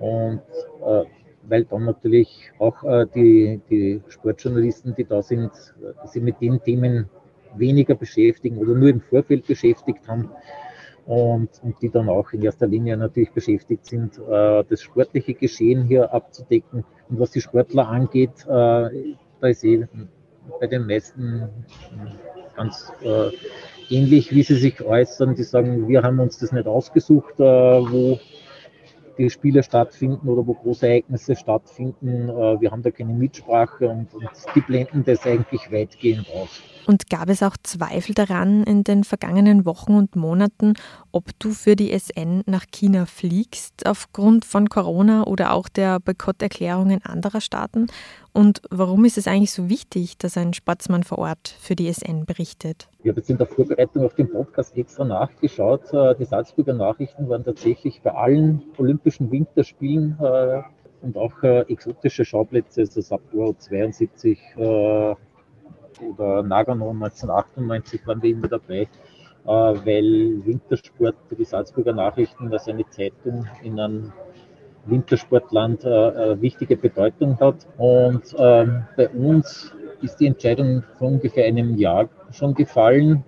Und 0.00 0.42
äh, 0.84 1.04
weil 1.44 1.64
dann 1.64 1.84
natürlich 1.84 2.50
auch 2.58 2.76
die, 3.14 3.58
die 3.70 4.02
Sportjournalisten, 4.08 4.94
die 4.94 5.04
da 5.04 5.22
sind, 5.22 5.50
sich 6.04 6.22
mit 6.22 6.38
den 6.42 6.62
Themen 6.62 7.08
weniger 7.56 7.94
beschäftigen 7.94 8.58
oder 8.58 8.74
nur 8.74 8.88
im 8.88 9.00
Vorfeld 9.00 9.46
beschäftigt 9.46 10.06
haben 10.08 10.30
und, 11.08 11.48
und 11.62 11.80
die 11.80 11.88
dann 11.88 12.10
auch 12.10 12.30
in 12.34 12.42
erster 12.42 12.66
Linie 12.66 12.94
natürlich 12.98 13.30
beschäftigt 13.30 13.86
sind, 13.86 14.18
äh, 14.18 14.62
das 14.68 14.82
sportliche 14.82 15.32
Geschehen 15.32 15.84
hier 15.84 16.12
abzudecken. 16.12 16.84
Und 17.08 17.18
was 17.18 17.30
die 17.30 17.40
Sportler 17.40 17.88
angeht, 17.88 18.44
äh, 18.44 18.46
da 18.46 19.48
ist 19.48 19.64
eh 19.64 19.86
bei 20.60 20.66
den 20.66 20.86
meisten 20.86 21.48
ganz 22.54 22.92
äh, 23.02 23.30
ähnlich, 23.88 24.34
wie 24.34 24.42
sie 24.42 24.56
sich 24.56 24.82
äußern. 24.82 25.34
Die 25.34 25.44
sagen, 25.44 25.88
wir 25.88 26.02
haben 26.02 26.20
uns 26.20 26.40
das 26.40 26.52
nicht 26.52 26.66
ausgesucht, 26.66 27.38
wo 27.38 28.20
die 29.16 29.30
Spiele 29.30 29.62
stattfinden 29.62 30.28
oder 30.28 30.46
wo 30.46 30.52
große 30.52 30.86
Ereignisse 30.86 31.36
stattfinden. 31.36 32.28
Wir 32.60 32.70
haben 32.70 32.82
da 32.82 32.90
keine 32.90 33.14
Mitsprache 33.14 33.88
und, 33.88 34.12
und 34.14 34.28
die 34.54 34.60
blenden 34.60 35.04
das 35.04 35.24
eigentlich 35.26 35.72
weitgehend 35.72 36.26
aus. 36.34 36.62
Und 36.88 37.10
gab 37.10 37.28
es 37.28 37.42
auch 37.42 37.58
Zweifel 37.62 38.14
daran 38.14 38.62
in 38.64 38.82
den 38.82 39.04
vergangenen 39.04 39.66
Wochen 39.66 39.92
und 39.94 40.16
Monaten, 40.16 40.72
ob 41.12 41.38
du 41.38 41.50
für 41.50 41.76
die 41.76 41.92
SN 41.92 42.42
nach 42.46 42.64
China 42.72 43.04
fliegst 43.04 43.84
aufgrund 43.84 44.46
von 44.46 44.70
Corona 44.70 45.26
oder 45.26 45.52
auch 45.52 45.68
der 45.68 46.00
Boykotterklärungen 46.00 47.04
anderer 47.04 47.42
Staaten? 47.42 47.88
Und 48.32 48.62
warum 48.70 49.04
ist 49.04 49.18
es 49.18 49.28
eigentlich 49.28 49.52
so 49.52 49.68
wichtig, 49.68 50.16
dass 50.16 50.38
ein 50.38 50.54
Sportsmann 50.54 51.02
vor 51.02 51.18
Ort 51.18 51.54
für 51.60 51.76
die 51.76 51.92
SN 51.92 52.24
berichtet? 52.24 52.88
Ich 53.02 53.10
habe 53.10 53.20
jetzt 53.20 53.28
in 53.28 53.36
der 53.36 53.48
Vorbereitung 53.48 54.06
auf 54.06 54.14
den 54.14 54.32
Podcast 54.32 54.74
extra 54.74 55.04
nachgeschaut. 55.04 55.92
Äh, 55.92 56.14
die 56.14 56.24
Salzburger 56.24 56.72
Nachrichten 56.72 57.28
waren 57.28 57.44
tatsächlich 57.44 58.00
bei 58.00 58.14
allen 58.14 58.62
Olympischen 58.78 59.30
Winterspielen 59.30 60.16
äh, 60.22 60.62
und 61.02 61.18
auch 61.18 61.42
äh, 61.42 61.70
exotische 61.70 62.24
Schauplätze, 62.24 62.80
also 62.80 63.02
Sapporo 63.02 63.52
72, 63.58 64.38
oder 66.02 66.42
Nagano 66.42 66.90
1998 66.90 68.06
waren 68.06 68.22
wir 68.22 68.30
immer 68.30 68.48
dabei, 68.48 68.82
äh, 68.82 68.88
weil 69.46 70.44
Wintersport 70.44 71.16
die 71.30 71.44
Salzburger 71.44 71.92
Nachrichten, 71.92 72.50
dass 72.50 72.68
eine 72.68 72.88
Zeitung 72.88 73.46
in 73.62 73.78
einem 73.78 74.12
Wintersportland 74.86 75.84
äh, 75.84 76.40
wichtige 76.40 76.76
Bedeutung 76.76 77.38
hat. 77.40 77.66
Und 77.76 78.34
ähm, 78.38 78.84
bei 78.96 79.08
uns 79.10 79.72
ist 80.02 80.20
die 80.20 80.26
Entscheidung 80.26 80.82
vor 80.98 81.08
ungefähr 81.08 81.46
einem 81.46 81.76
Jahr 81.76 82.08
schon 82.30 82.54
gefallen. 82.54 83.24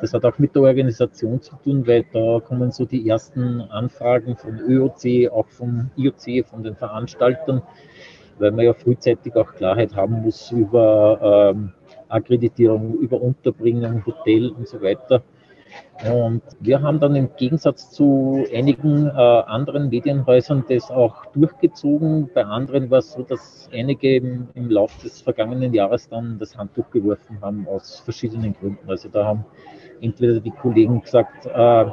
Das 0.00 0.12
hat 0.12 0.24
auch 0.24 0.38
mit 0.38 0.54
der 0.54 0.62
Organisation 0.62 1.40
zu 1.40 1.56
tun, 1.56 1.86
weil 1.86 2.04
da 2.12 2.40
kommen 2.40 2.70
so 2.70 2.84
die 2.84 3.08
ersten 3.08 3.62
Anfragen 3.62 4.36
vom 4.36 4.58
ÖOC, 4.58 5.30
auch 5.32 5.48
vom 5.48 5.90
IOC, 5.96 6.46
von 6.46 6.62
den 6.62 6.76
Veranstaltern, 6.76 7.62
weil 8.38 8.52
man 8.52 8.64
ja 8.64 8.74
frühzeitig 8.74 9.34
auch 9.34 9.54
Klarheit 9.54 9.96
haben 9.96 10.22
muss 10.22 10.52
über 10.52 11.52
ähm, 11.54 11.72
Akkreditierung, 12.08 12.94
über 12.98 13.20
Unterbringung, 13.20 14.04
Hotel 14.06 14.50
und 14.50 14.68
so 14.68 14.80
weiter. 14.82 15.22
Und 16.04 16.42
wir 16.60 16.82
haben 16.82 17.00
dann 17.00 17.16
im 17.16 17.30
Gegensatz 17.36 17.90
zu 17.90 18.44
einigen 18.52 19.06
äh, 19.06 19.10
anderen 19.10 19.88
Medienhäusern 19.88 20.64
das 20.68 20.90
auch 20.90 21.26
durchgezogen. 21.26 22.30
Bei 22.32 22.44
anderen 22.44 22.90
war 22.90 22.98
es 22.98 23.12
so, 23.12 23.22
dass 23.22 23.68
einige 23.72 24.16
im, 24.16 24.48
im 24.54 24.70
Laufe 24.70 25.02
des 25.02 25.22
vergangenen 25.22 25.72
Jahres 25.72 26.08
dann 26.08 26.38
das 26.38 26.56
Handtuch 26.56 26.90
geworfen 26.90 27.38
haben 27.40 27.66
aus 27.66 28.00
verschiedenen 28.00 28.54
Gründen. 28.54 28.88
Also 28.88 29.08
da 29.08 29.24
haben 29.24 29.44
entweder 30.00 30.40
die 30.40 30.50
Kollegen 30.50 31.00
gesagt, 31.00 31.46
äh, 31.46 31.86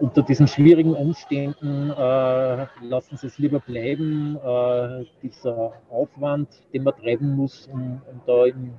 unter 0.00 0.22
diesen 0.22 0.48
schwierigen 0.48 0.94
Umständen 0.94 1.90
äh, 1.90 2.66
lassen 2.80 3.16
Sie 3.16 3.26
es 3.26 3.38
lieber 3.38 3.60
bleiben. 3.60 4.36
Äh, 4.36 5.04
dieser 5.22 5.72
Aufwand, 5.90 6.48
den 6.72 6.84
man 6.84 6.96
treiben 6.96 7.36
muss, 7.36 7.68
um, 7.72 8.00
um 8.10 8.20
da 8.26 8.46
im 8.46 8.72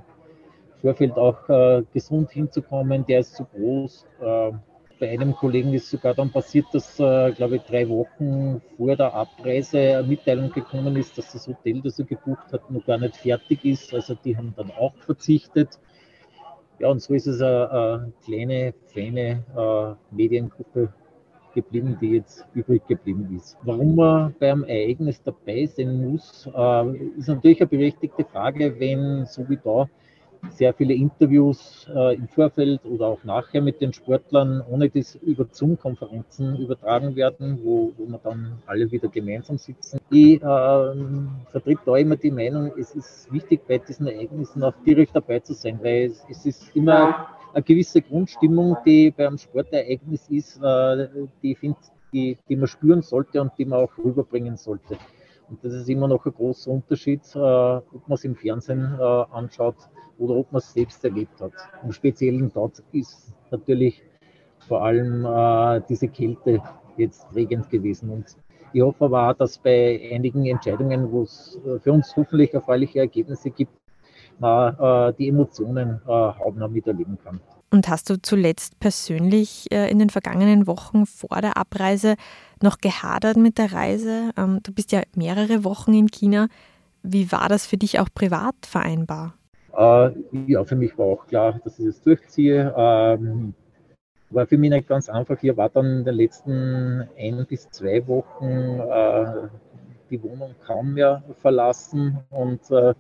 Vorfeld 0.82 1.14
auch 1.18 1.48
äh, 1.50 1.84
gesund 1.94 2.32
hinzukommen, 2.32 3.06
der 3.06 3.20
ist 3.20 3.36
zu 3.36 3.46
groß. 3.46 4.06
Äh, 4.22 4.52
bei 5.00 5.12
einem 5.12 5.34
Kollegen 5.34 5.74
ist 5.74 5.90
sogar 5.90 6.14
dann 6.14 6.32
passiert, 6.32 6.66
dass, 6.74 7.00
äh, 7.00 7.32
glaube 7.32 7.58
ich, 7.58 7.62
drei 7.64 7.88
Wochen 7.88 8.62
vor 8.76 8.96
der 8.96 9.14
Abreise 9.14 10.00
eine 10.00 10.08
Mitteilung 10.08 10.52
gekommen 10.52 10.96
ist, 10.98 11.18
dass 11.18 11.32
das 11.32 11.48
Hotel, 11.48 11.82
das 11.82 12.00
er 12.00 12.06
gebucht 12.06 12.52
hat, 12.52 12.70
noch 12.70 12.86
gar 12.86 12.98
nicht 12.98 13.16
fertig 13.16 13.64
ist. 13.64 13.94
Also 13.94 14.16
die 14.16 14.36
haben 14.36 14.54
dann 14.58 14.72
auch 14.72 14.96
verzichtet. 15.06 15.80
Ja, 16.80 16.88
und 16.90 17.02
so 17.02 17.14
ist 17.14 17.28
es 17.28 17.42
eine, 17.42 17.70
eine 17.72 18.14
kleine, 18.24 18.74
feine 18.88 19.44
äh, 19.56 20.16
Mediengruppe 20.16 20.94
geblieben, 21.54 21.98
die 22.00 22.12
jetzt 22.12 22.46
übrig 22.54 22.88
geblieben 22.88 23.36
ist. 23.36 23.58
Warum 23.64 23.96
man 23.96 24.34
beim 24.40 24.64
Ereignis 24.64 25.22
dabei 25.22 25.66
sein 25.66 26.12
muss, 26.12 26.50
äh, 26.56 26.98
ist 27.18 27.28
natürlich 27.28 27.60
eine 27.60 27.68
berechtigte 27.68 28.24
Frage, 28.24 28.80
wenn 28.80 29.26
so 29.26 29.48
wie 29.50 29.58
da 29.58 29.90
sehr 30.50 30.74
viele 30.74 30.94
Interviews 30.94 31.88
äh, 31.94 32.16
im 32.16 32.28
Vorfeld 32.28 32.82
oder 32.86 33.08
auch 33.08 33.24
nachher 33.24 33.62
mit 33.62 33.82
den 33.82 33.94
Sportlern 33.94 34.62
ohne 34.70 34.90
das 34.90 35.16
über 35.16 35.46
Zoom-Konferenzen 35.52 36.58
übertragen 36.58 37.16
werden, 37.16 37.60
wo, 37.64 37.92
wo 37.98 38.06
wir 38.08 38.20
dann 38.24 38.58
alle 38.66 38.92
wieder 38.92 39.08
gemeinsam 39.10 39.58
sitzen. 39.58 40.00
Ich 40.10 40.42
äh, 40.42 40.42
vertrete 41.52 41.82
da 41.86 41.96
immer 41.98 42.16
die 42.16 42.32
Meinung, 42.32 42.72
es 42.78 42.96
ist 42.96 43.32
wichtig, 43.32 43.62
bei 43.68 43.78
diesen 43.78 44.08
Ereignissen 44.08 44.64
auch 44.64 44.74
direkt 44.86 45.16
dabei 45.16 45.40
zu 45.40 45.54
sein, 45.54 45.80
weil 45.82 46.06
es, 46.06 46.26
es 46.30 46.46
ist 46.46 46.76
immer 46.76 47.28
eine 47.54 47.64
gewisse 47.64 48.02
Grundstimmung, 48.02 48.78
die 48.86 49.12
beim 49.12 49.38
Sportereignis 49.38 50.30
ist, 50.30 50.62
äh, 50.62 51.08
die, 51.42 51.56
find, 51.56 51.78
die, 52.14 52.38
die 52.48 52.56
man 52.56 52.68
spüren 52.68 53.02
sollte 53.02 53.42
und 53.42 53.52
die 53.58 53.66
man 53.66 53.80
auch 53.80 53.98
rüberbringen 53.98 54.58
sollte. 54.58 54.98
Und 55.50 55.64
das 55.64 55.74
ist 55.74 55.90
immer 55.90 56.08
noch 56.08 56.26
ein 56.26 56.34
großer 56.34 56.72
Unterschied, 56.72 57.22
äh, 57.36 57.40
ob 57.40 58.08
man 58.08 58.16
es 58.16 58.24
im 58.24 58.36
Fernsehen 58.36 58.96
äh, 59.00 59.04
anschaut 59.04 59.76
oder 60.18 60.36
ob 60.36 60.52
man 60.52 60.60
es 60.60 60.74
selbst 60.74 61.04
erlebt 61.04 61.42
hat. 61.42 61.54
Im 61.84 61.92
Speziellen 61.92 62.52
dort 62.54 62.84
ist 62.92 63.34
natürlich 63.50 64.04
vor 64.68 64.84
allem 64.84 65.26
äh, 65.26 65.82
diese 65.90 66.08
Kälte 66.08 66.62
jetzt 66.98 67.26
regend 67.34 67.70
gewesen. 67.70 68.10
Und 68.10 68.38
ich 68.74 68.82
hoffe 68.82 69.06
aber 69.06 69.30
auch, 69.30 69.34
dass 69.34 69.58
bei 69.58 70.10
einigen 70.12 70.46
Entscheidungen, 70.46 71.12
wo 71.12 71.24
es 71.24 71.60
äh, 71.66 71.80
für 71.80 71.94
uns 71.94 72.16
hoffentlich 72.16 72.54
erfreuliche 72.54 73.00
Ergebnisse 73.00 73.50
gibt, 73.50 73.74
man 74.38 74.76
äh, 74.80 75.14
die 75.18 75.30
Emotionen 75.30 76.02
äh, 76.06 76.10
hautnah 76.10 76.68
miterleben 76.68 77.18
kann. 77.24 77.40
Und 77.72 77.88
hast 77.88 78.10
du 78.10 78.20
zuletzt 78.22 78.80
persönlich 78.80 79.72
äh, 79.72 79.90
in 79.92 80.00
den 80.00 80.10
vergangenen 80.10 80.66
Wochen 80.66 81.06
vor 81.06 81.42
der 81.42 81.56
Abreise 81.58 82.16
noch 82.62 82.80
gehadert 82.80 83.38
mit 83.38 83.58
der 83.58 83.72
Reise? 83.72 84.32
Ähm, 84.38 84.60
du 84.64 84.74
bist 84.74 84.92
ja 84.92 85.02
mehrere 85.16 85.64
Wochen 85.64 85.94
in 85.94 86.08
China. 86.08 86.48
Wie 87.04 87.32
war 87.32 87.48
das 87.48 87.66
für 87.68 87.78
dich 87.78 88.00
auch 88.00 88.10
privat 88.14 88.56
vereinbar? 88.66 89.36
Äh, 89.78 90.12
ja, 90.48 90.64
für 90.66 90.76
mich 90.76 90.98
war 90.98 91.06
auch 91.06 91.28
klar, 91.28 91.60
dass 91.64 91.78
ich 91.78 91.86
das 91.86 92.02
durchziehe. 92.02 92.74
Ähm, 92.76 93.54
war 94.32 94.48
für 94.48 94.58
mich 94.58 94.72
nicht 94.72 94.88
ganz 94.88 95.10
einfach. 95.10 95.42
Ich 95.42 95.56
war 95.56 95.70
dann 95.70 96.00
in 96.00 96.06
den 96.06 96.16
letzten 96.16 97.08
ein 97.18 97.46
bis 97.48 97.70
zwei 97.70 98.06
Wochen 98.08 98.80
äh, 98.80 99.48
die 100.10 100.22
Wohnung 100.24 100.56
kaum 100.66 100.94
mehr 100.94 101.24
verlassen 101.42 102.20
und 102.30 102.70
äh, 102.72 102.94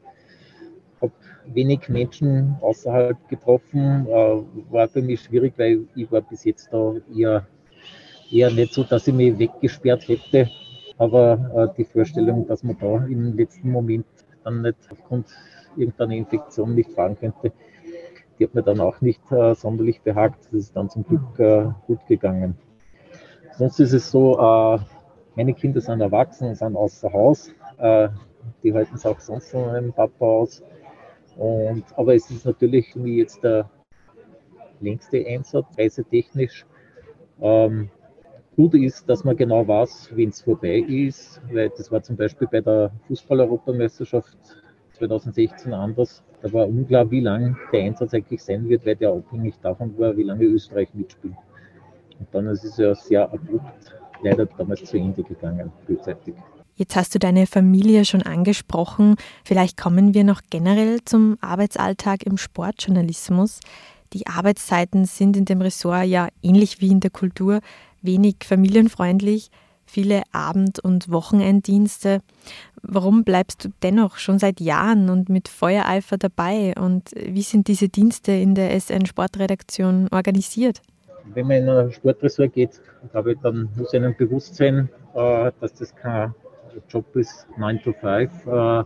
habe 1.02 1.12
wenig 1.46 1.90
Menschen 1.90 2.56
außerhalb 2.62 3.18
getroffen. 3.30 4.08
Äh, 4.08 4.44
war 4.72 4.88
für 4.88 5.02
mich 5.02 5.22
schwierig, 5.22 5.54
weil 5.58 5.88
ich 5.96 6.12
war 6.12 6.22
bis 6.22 6.44
jetzt 6.44 6.70
da 6.72 6.94
eher, 7.16 7.48
eher 8.32 8.52
nicht 8.52 8.74
so, 8.74 8.84
dass 8.84 9.08
ich 9.08 9.14
mich 9.14 9.38
weggesperrt 9.38 10.08
hätte. 10.08 10.50
Aber 10.98 11.72
äh, 11.72 11.78
die 11.78 11.86
Vorstellung, 11.86 12.46
dass 12.48 12.64
man 12.64 12.78
da 12.80 13.06
im 13.06 13.38
letzten 13.38 13.72
Moment 13.72 14.06
dann 14.44 14.62
nicht 14.62 14.78
aufgrund 14.92 15.28
irgendeiner 15.78 16.14
Infektion 16.14 16.76
nicht 16.76 16.92
fahren 16.92 17.18
könnte, 17.18 17.52
die 18.38 18.46
hat 18.46 18.54
mir 18.54 18.64
dann 18.64 18.80
auch 18.80 19.02
nicht 19.02 19.22
äh, 19.32 19.54
sonderlich 19.56 20.02
behagt. 20.02 20.46
Das 20.46 20.54
ist 20.54 20.76
dann 20.76 20.90
zum 20.90 21.04
Glück 21.04 21.40
äh, 21.40 21.66
gut 21.88 22.06
gegangen. 22.08 22.58
Sonst 23.58 23.80
ist 23.80 23.94
es 23.94 24.10
so, 24.10 24.40
äh, 24.40 24.80
meine 25.36 25.54
Kinder 25.54 25.82
sind 25.82 26.02
erwachsen, 26.02 26.56
sind 26.56 26.76
außer 26.76 27.12
Haus. 27.12 27.52
Äh, 27.78 28.10
die 28.64 28.74
halten 28.74 28.96
es 28.96 29.06
auch 29.06 29.20
sonst 29.20 29.52
von 29.52 29.68
meinem 29.68 29.94
Papa 29.94 30.26
aus. 30.26 30.64
Und, 31.40 31.86
aber 31.96 32.16
es 32.16 32.30
ist 32.30 32.46
natürlich 32.46 32.94
wie 32.96 33.20
jetzt 33.20 33.42
der 33.44 33.70
längste 34.82 35.26
Einsatz, 35.26 35.66
reisetechnisch. 35.78 36.66
Ähm, 37.42 37.90
gut 38.58 38.74
ist, 38.74 39.08
dass 39.08 39.24
man 39.24 39.38
genau 39.38 39.66
weiß, 39.66 40.10
wenn 40.16 40.30
es 40.30 40.42
vorbei 40.42 40.80
ist, 40.80 41.42
weil 41.50 41.70
das 41.70 41.90
war 41.94 42.04
zum 42.04 42.18
Beispiel 42.18 42.48
bei 42.52 42.60
der 42.60 42.92
Fußball-Europameisterschaft 43.08 44.38
2016 44.98 45.74
anders. 45.74 46.26
Da 46.42 46.52
war 46.52 46.68
unklar, 46.68 47.10
wie 47.10 47.22
lang 47.22 47.56
der 47.72 47.84
Einsatz 47.84 48.14
eigentlich 48.14 48.44
sein 48.44 48.68
wird, 48.68 48.86
weil 48.86 48.98
der 48.98 49.12
abhängig 49.12 49.56
davon 49.62 49.98
war, 49.98 50.16
wie 50.18 50.24
lange 50.24 50.44
Österreich 50.44 50.94
mitspielt. 50.94 51.36
Und 52.20 52.28
dann 52.34 52.48
ist 52.48 52.66
es 52.66 52.76
ja 52.76 52.94
sehr 52.96 53.24
abrupt 53.24 53.96
leider 54.22 54.46
damals 54.46 54.84
zu 54.84 54.98
Ende 54.98 55.24
gegangen, 55.24 55.72
frühzeitig. 55.86 56.36
Jetzt 56.80 56.96
hast 56.96 57.14
du 57.14 57.20
deine 57.20 57.46
Familie 57.46 58.06
schon 58.06 58.22
angesprochen. 58.22 59.18
Vielleicht 59.44 59.76
kommen 59.76 60.14
wir 60.14 60.24
noch 60.24 60.40
generell 60.50 61.04
zum 61.04 61.38
Arbeitsalltag 61.42 62.24
im 62.24 62.38
Sportjournalismus. 62.38 63.60
Die 64.14 64.28
Arbeitszeiten 64.28 65.04
sind 65.04 65.36
in 65.36 65.44
dem 65.44 65.60
Ressort 65.62 66.06
ja 66.06 66.30
ähnlich 66.42 66.80
wie 66.80 66.90
in 66.90 67.02
der 67.02 67.12
Kultur 67.12 67.60
wenig 68.02 68.38
familienfreundlich, 68.46 69.52
viele 69.86 70.24
Abend- 70.32 70.80
und 70.80 71.12
Wochenenddienste. 71.12 72.22
Warum 72.82 73.26
bleibst 73.26 73.66
du 73.66 73.70
dennoch 73.84 74.16
schon 74.16 74.40
seit 74.40 74.62
Jahren 74.62 75.10
und 75.10 75.28
mit 75.28 75.50
Feuereifer 75.50 76.18
dabei? 76.18 76.76
Und 76.80 77.12
wie 77.14 77.42
sind 77.42 77.68
diese 77.68 77.90
Dienste 77.90 78.32
in 78.32 78.56
der 78.56 78.72
SN 78.80 79.06
Sportredaktion 79.06 80.08
organisiert? 80.12 80.82
Wenn 81.34 81.46
man 81.46 81.58
in 81.58 81.68
ein 81.68 81.92
Sportressort 81.92 82.54
geht, 82.54 82.80
glaube 83.12 83.34
ich, 83.34 83.40
dann 83.44 83.68
muss 83.76 83.94
einem 83.94 84.16
bewusst 84.16 84.56
sein, 84.56 84.88
äh, 85.14 85.52
dass 85.60 85.74
das 85.74 85.94
kein 85.94 86.34
Job 86.90 87.16
ist, 87.16 87.48
9 87.58 87.82
to 87.82 87.94
5, 87.94 88.48
äh, 88.48 88.84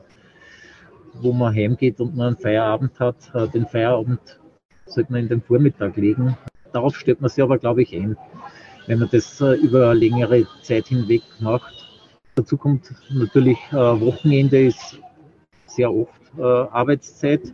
wo 1.16 1.32
man 1.32 1.54
heimgeht 1.54 2.00
und 2.00 2.16
man 2.16 2.28
einen 2.28 2.38
Feierabend 2.38 3.00
hat. 3.00 3.16
Äh, 3.34 3.48
den 3.48 3.66
Feierabend 3.66 4.40
sollte 4.86 5.12
man 5.12 5.22
in 5.22 5.30
den 5.30 5.42
Vormittag 5.42 5.96
legen. 5.98 6.38
Darauf 6.72 6.96
stellt 6.96 7.22
man 7.22 7.30
sich 7.30 7.44
aber, 7.44 7.58
glaube 7.58 7.84
ich, 7.84 7.96
ein, 7.96 8.18
wenn 8.88 9.00
man 9.00 9.10
das 9.12 9.40
über 9.40 9.92
eine 9.92 10.00
längere 10.00 10.48
Zeit 10.62 10.88
hinweg 10.88 11.22
macht. 11.40 11.90
Dazu 12.36 12.58
kommt 12.58 12.92
natürlich 13.12 13.60
Wochenende 13.72 14.66
ist 14.66 15.00
sehr 15.68 15.94
oft 15.94 16.20
Arbeitszeit. 16.40 17.54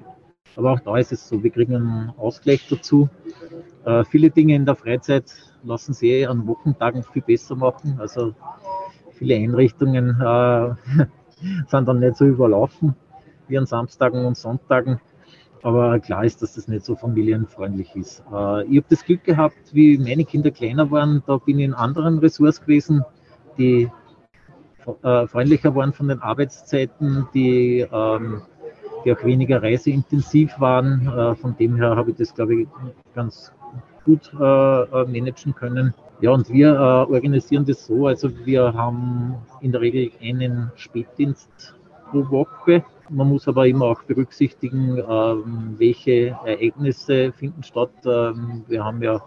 Aber 0.56 0.74
auch 0.74 0.80
da 0.80 0.98
ist 0.98 1.12
es 1.12 1.28
so, 1.28 1.42
wir 1.42 1.52
kriegen 1.52 1.76
einen 1.76 2.14
Ausgleich 2.18 2.68
dazu. 2.70 3.10
Äh, 3.86 4.04
viele 4.06 4.30
Dinge 4.30 4.56
in 4.56 4.66
der 4.66 4.76
Freizeit 4.76 5.32
lassen 5.64 5.94
sich 5.94 6.28
an 6.28 6.48
Wochentagen 6.48 7.04
viel 7.04 7.22
besser 7.22 7.56
machen. 7.56 7.98
Also 8.00 8.36
viele 9.20 9.36
Einrichtungen 9.36 10.20
äh, 10.20 10.70
sind 11.68 11.88
dann 11.88 12.00
nicht 12.00 12.16
so 12.16 12.26
überlaufen 12.26 12.96
wie 13.48 13.58
an 13.58 13.66
Samstagen 13.66 14.26
und 14.26 14.38
Sonntagen. 14.38 15.00
Aber 15.62 16.00
klar 16.00 16.24
ist, 16.24 16.42
dass 16.42 16.54
das 16.54 16.70
nicht 16.70 16.86
so 16.86 16.96
familienfreundlich 16.96 17.96
ist. 17.96 18.24
Äh, 18.32 18.64
ich 18.66 18.78
habe 18.78 18.86
das 18.90 19.04
Glück 19.04 19.24
gehabt, 19.26 19.58
wie 19.74 19.98
meine 19.98 20.24
Kinder 20.24 20.52
kleiner 20.52 20.90
waren, 20.90 21.22
da 21.28 21.38
bin 21.38 21.60
ich 21.60 21.66
in 21.66 21.74
anderen 21.74 22.20
Ressorts 22.20 22.62
gewesen, 22.62 23.04
die 23.58 23.90
äh, 25.04 25.28
freundlicher 25.28 25.76
waren 25.76 25.92
von 25.92 26.08
den 26.08 26.22
Arbeitszeiten, 26.22 27.28
die 27.34 27.86
ähm, 27.92 28.42
die 29.06 29.14
auch 29.14 29.24
weniger 29.24 29.64
reiseintensiv 29.64 30.60
waren. 30.60 31.38
Von 31.40 31.56
dem 31.56 31.78
her 31.78 31.96
habe 31.96 32.12
ich 32.12 32.18
das, 32.18 32.36
glaube 32.36 32.64
ich, 32.64 32.68
ganz 33.16 33.54
gut 34.04 34.34
managen 34.34 35.56
können. 35.56 35.94
Ja, 36.22 36.32
und 36.32 36.50
wir 36.50 36.78
organisieren 37.10 37.66
das 37.66 37.86
so, 37.86 38.08
also 38.08 38.30
wir 38.46 38.74
haben 38.74 39.36
in 39.62 39.72
der 39.72 39.80
Regel 39.80 40.12
einen 40.22 40.70
Spätdienst 40.76 41.76
pro 42.12 42.30
Woche. 42.30 42.84
Man 43.10 43.30
muss 43.30 43.48
aber 43.48 43.68
immer 43.68 43.86
auch 43.86 44.04
berücksichtigen, 44.04 44.98
ähm, 44.98 45.76
welche 45.78 46.38
Ereignisse 46.46 47.32
finden 47.32 47.64
statt. 47.64 47.92
Ähm, 48.06 48.66
wir 48.68 48.84
haben 48.84 49.02
ja 49.02 49.22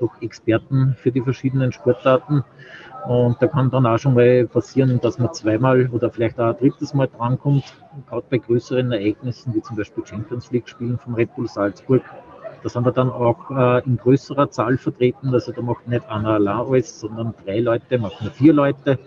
doch 0.00 0.20
Experten 0.20 0.96
für 0.98 1.12
die 1.12 1.20
verschiedenen 1.20 1.70
Sportarten. 1.70 2.42
Und 3.06 3.40
da 3.40 3.46
kann 3.46 3.70
dann 3.70 3.86
auch 3.86 3.98
schon 3.98 4.14
mal 4.14 4.46
passieren, 4.46 5.00
dass 5.00 5.18
man 5.18 5.32
zweimal 5.32 5.88
oder 5.92 6.10
vielleicht 6.10 6.40
auch 6.40 6.48
ein 6.48 6.56
drittes 6.56 6.92
Mal 6.92 7.08
drankommt, 7.08 7.64
gerade 8.08 8.26
bei 8.28 8.38
größeren 8.38 8.90
Ereignissen, 8.90 9.54
wie 9.54 9.62
zum 9.62 9.76
Beispiel 9.76 10.04
Champions 10.04 10.50
League 10.50 10.68
Spielen 10.68 10.98
von 10.98 11.14
Red 11.14 11.34
Bull 11.36 11.48
Salzburg. 11.48 12.02
Da 12.62 12.68
sind 12.68 12.84
wir 12.84 12.92
dann 12.92 13.10
auch 13.10 13.50
äh, 13.50 13.84
in 13.84 13.96
größerer 13.96 14.50
Zahl 14.50 14.78
vertreten. 14.78 15.34
Also 15.34 15.52
da 15.52 15.62
macht 15.62 15.88
nicht 15.88 16.08
einer 16.08 16.30
allein 16.30 16.58
alles, 16.58 17.00
sondern 17.00 17.34
drei 17.44 17.60
Leute, 17.60 17.98
machen 17.98 18.30
vier 18.30 18.52
Leute, 18.52 18.98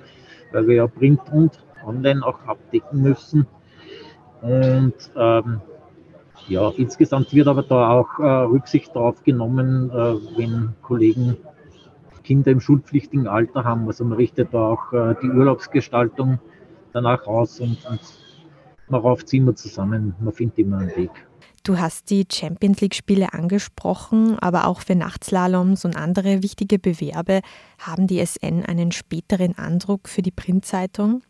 weil 0.52 0.68
wir 0.68 0.76
ja 0.76 0.88
Print 0.88 1.22
und 1.32 1.64
Online 1.86 2.26
auch 2.26 2.40
abdecken 2.46 3.02
müssen. 3.02 3.48
Und 4.42 4.94
ähm, 5.16 5.62
ja, 6.48 6.70
insgesamt 6.78 7.34
wird 7.34 7.48
aber 7.48 7.64
da 7.64 7.90
auch 7.90 8.20
äh, 8.20 8.24
Rücksicht 8.24 8.96
darauf 8.96 9.24
genommen, 9.24 9.90
äh, 9.90 10.16
wenn 10.38 10.74
Kollegen 10.82 11.38
Kinder 12.26 12.52
im 12.52 12.60
schulpflichtigen 12.60 13.28
Alter 13.28 13.64
haben. 13.64 13.88
Also 13.88 14.04
man 14.04 14.18
richtet 14.18 14.54
da 14.54 14.70
auch 14.70 14.92
äh, 14.92 15.16
die 15.22 15.30
Urlaubsgestaltung 15.30 16.40
danach 16.92 17.26
aus 17.28 17.60
und, 17.60 17.78
und 17.90 18.00
darauf 18.90 19.24
ziehen 19.26 19.46
wir 19.46 19.56
zusammen. 19.56 20.16
Man 20.20 20.34
findet 20.34 20.58
immer 20.60 20.80
einen 20.80 20.96
Weg. 20.96 21.12
Du 21.66 21.80
hast 21.80 22.12
die 22.12 22.28
Champions 22.32 22.80
League-Spiele 22.82 23.34
angesprochen, 23.34 24.38
aber 24.38 24.68
auch 24.68 24.82
für 24.82 24.94
Nachtslaloms 24.94 25.84
und 25.84 25.98
andere 25.98 26.44
wichtige 26.44 26.78
Bewerbe 26.78 27.42
haben 27.80 28.06
die 28.06 28.24
SN 28.24 28.64
einen 28.64 28.92
späteren 28.92 29.58
Andruck 29.58 30.08
für 30.08 30.22
die 30.22 30.30
Printzeitung. 30.30 31.24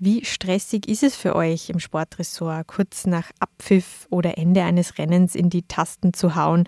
Wie 0.00 0.24
stressig 0.24 0.88
ist 0.88 1.04
es 1.04 1.14
für 1.14 1.36
euch 1.36 1.70
im 1.70 1.78
Sportressort, 1.78 2.66
kurz 2.66 3.06
nach 3.06 3.30
Abpfiff 3.38 4.08
oder 4.10 4.36
Ende 4.36 4.64
eines 4.64 4.98
Rennens 4.98 5.36
in 5.36 5.48
die 5.48 5.62
Tasten 5.62 6.12
zu 6.12 6.34
hauen 6.34 6.64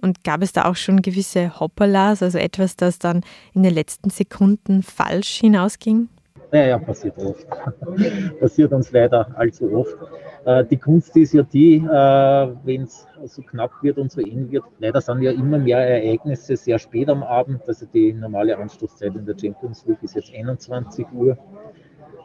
und 0.00 0.22
gab 0.22 0.40
es 0.40 0.52
da 0.52 0.66
auch 0.66 0.76
schon 0.76 1.02
gewisse 1.02 1.58
Hopperlas, 1.58 2.22
also 2.22 2.38
etwas, 2.38 2.76
das 2.76 3.00
dann 3.00 3.22
in 3.54 3.64
den 3.64 3.74
letzten 3.74 4.10
Sekunden 4.10 4.84
falsch 4.84 5.40
hinausging? 5.40 6.08
Ja, 6.52 6.64
ja, 6.64 6.78
passiert 6.78 7.18
oft. 7.18 7.44
passiert 8.40 8.72
uns 8.72 8.92
leider 8.92 9.36
allzu 9.36 9.72
oft. 9.72 9.96
Äh, 10.44 10.64
die 10.64 10.76
Kunst 10.76 11.16
ist 11.16 11.34
ja 11.34 11.42
die, 11.42 11.76
äh, 11.76 12.56
wenn 12.64 12.82
es 12.82 13.06
so 13.26 13.42
knapp 13.42 13.70
wird 13.82 13.98
und 13.98 14.10
so 14.10 14.20
eng 14.20 14.50
wird. 14.50 14.64
Leider 14.78 15.00
sind 15.00 15.22
ja 15.22 15.30
immer 15.30 15.58
mehr 15.58 15.78
Ereignisse 15.78 16.56
sehr 16.56 16.78
spät 16.78 17.08
am 17.08 17.22
Abend. 17.22 17.62
Also 17.66 17.86
die 17.86 18.12
normale 18.12 18.56
Anstoßzeit 18.56 19.14
in 19.14 19.24
der 19.24 19.38
Champions 19.38 19.86
League 19.86 20.02
ist 20.02 20.16
jetzt 20.16 20.34
21 20.34 21.06
Uhr. 21.12 21.38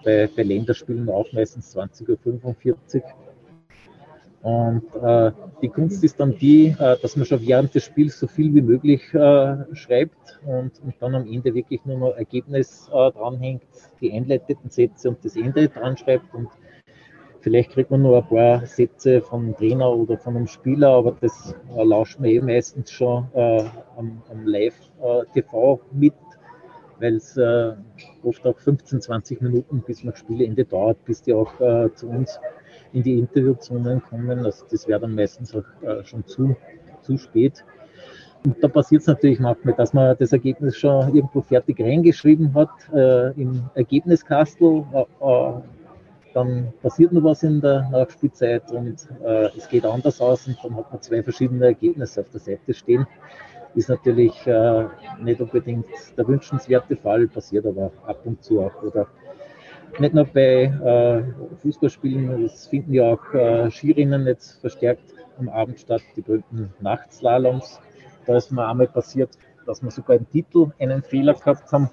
Bei, 0.04 0.30
bei 0.36 0.44
Länderspielen 0.44 1.10
auch 1.10 1.32
meistens 1.34 1.76
20.45 1.76 2.68
Uhr. 2.68 2.78
Und 4.42 4.84
äh, 5.04 5.32
die 5.62 5.68
Kunst 5.68 6.04
ist 6.04 6.20
dann 6.20 6.38
die, 6.38 6.68
äh, 6.68 6.98
dass 7.02 7.18
man 7.18 7.26
schon 7.26 7.46
während 7.46 7.76
des 7.76 7.84
Spiels 7.84 8.20
so 8.20 8.28
viel 8.28 8.54
wie 8.54 8.62
möglich 8.62 9.02
äh, 9.14 9.76
schreibt 9.76 10.40
und, 10.46 10.72
und, 10.84 10.94
dann 11.00 11.16
am 11.16 11.28
Ende 11.28 11.54
wirklich 11.54 11.84
nur 11.86 11.98
noch 11.98 12.16
Ergebnis 12.16 12.88
äh, 12.94 13.12
dranhängt, 13.12 13.64
die 14.00 14.14
einleitenden 14.14 14.70
Sätze 14.70 15.10
und 15.10 15.26
das 15.26 15.36
Ende 15.36 15.68
dran 15.68 15.98
schreibt. 15.98 16.34
Und 16.34 16.48
vielleicht 17.42 17.72
kriegt 17.72 17.92
man 17.92 18.02
nur 18.02 18.18
ein 18.18 18.28
paar 18.28 18.66
Sätze 18.66 19.22
vom 19.22 19.56
Trainer 19.56 19.92
oder 19.92 20.18
von 20.18 20.36
einem 20.36 20.48
Spieler, 20.48 20.90
aber 20.90 21.16
das 21.22 21.56
äh, 21.76 21.84
lauscht 21.84 22.20
man 22.20 22.30
eh 22.30 22.42
meistens 22.42 22.92
schon 22.92 23.28
äh, 23.34 23.64
am, 23.98 24.22
am 24.30 24.46
Live-TV 24.46 25.80
mit, 25.92 26.14
weil 27.00 27.16
es 27.16 27.38
oft 28.24 28.46
auch 28.46 28.58
15, 28.58 29.02
20 29.02 29.42
Minuten 29.42 29.82
bis 29.82 30.04
nach 30.04 30.16
Spielende 30.16 30.66
dauert, 30.66 31.04
bis 31.06 31.22
die 31.22 31.32
auch 31.32 31.54
zu 31.94 32.08
uns 32.08 32.40
in 32.94 33.04
die 33.04 33.20
Interviewzonen 33.20 34.02
kommen. 34.02 34.46
Also 34.46 34.66
das 34.70 34.88
wäre 34.88 35.00
dann 35.00 35.16
meistens 35.16 35.56
auch 35.56 35.66
äh, 35.82 36.04
schon 36.04 36.26
zu, 36.26 36.56
zu 37.02 37.18
spät. 37.18 37.64
Und 38.46 38.64
da 38.64 38.68
passiert 38.68 39.02
es 39.02 39.08
natürlich 39.08 39.40
manchmal, 39.40 39.74
dass 39.74 39.94
man 39.94 40.16
das 40.18 40.32
Ergebnis 40.32 40.78
schon 40.78 41.14
irgendwo 41.16 41.42
fertig 41.42 41.80
reingeschrieben 41.80 42.54
hat 42.54 42.70
äh, 42.94 43.32
im 43.40 43.64
Ergebniskastel. 43.76 44.86
Äh, 44.94 45.02
äh, 45.02 45.54
dann 46.38 46.72
passiert 46.84 47.12
noch 47.14 47.24
was 47.24 47.42
in 47.42 47.62
der 47.62 47.90
Nachspielzeit 47.90 48.72
und 48.72 49.08
äh, 49.26 49.50
es 49.58 49.68
geht 49.68 49.86
anders 49.86 50.22
aus 50.22 50.48
und 50.48 50.56
dann 50.64 50.76
hat 50.78 50.92
man 50.92 51.02
zwei 51.02 51.24
verschiedene 51.24 51.66
Ergebnisse 51.66 52.22
auf 52.22 52.30
der 52.30 52.40
Seite 52.40 52.76
stehen. 52.76 53.08
Ist 53.74 53.90
natürlich 53.90 54.46
äh, 54.46 54.86
nicht 55.20 55.42
unbedingt 55.42 55.88
der 56.16 56.28
wünschenswerte 56.28 56.96
Fall, 56.96 57.28
passiert 57.28 57.66
aber 57.66 57.92
ab 58.06 58.22
und 58.26 58.44
zu 58.44 58.62
auch. 58.62 58.84
Oder 58.84 59.08
nicht 59.98 60.14
nur 60.14 60.26
bei 60.26 60.66
äh, 60.66 61.24
Fußballspielen, 61.64 62.46
es 62.46 62.68
finden 62.68 62.94
ja 62.94 63.14
auch 63.14 63.34
äh, 63.34 63.72
Skirennen 63.72 64.28
jetzt 64.28 64.62
verstärkt 64.62 65.16
am 65.40 65.50
Abend 65.50 65.80
statt, 65.80 66.04
die 66.16 66.22
berühmten 66.22 66.72
Nachtslaloms. 66.82 67.80
Da 68.28 68.38
ist 68.38 68.52
mir 68.52 68.68
einmal 68.68 68.88
passiert, 68.88 69.32
dass 69.66 69.82
wir 69.82 69.90
sogar 69.90 70.18
im 70.18 70.30
Titel 70.30 70.72
einen 70.80 71.02
Fehler 71.02 71.34
gehabt 71.34 71.72
haben. 71.72 71.90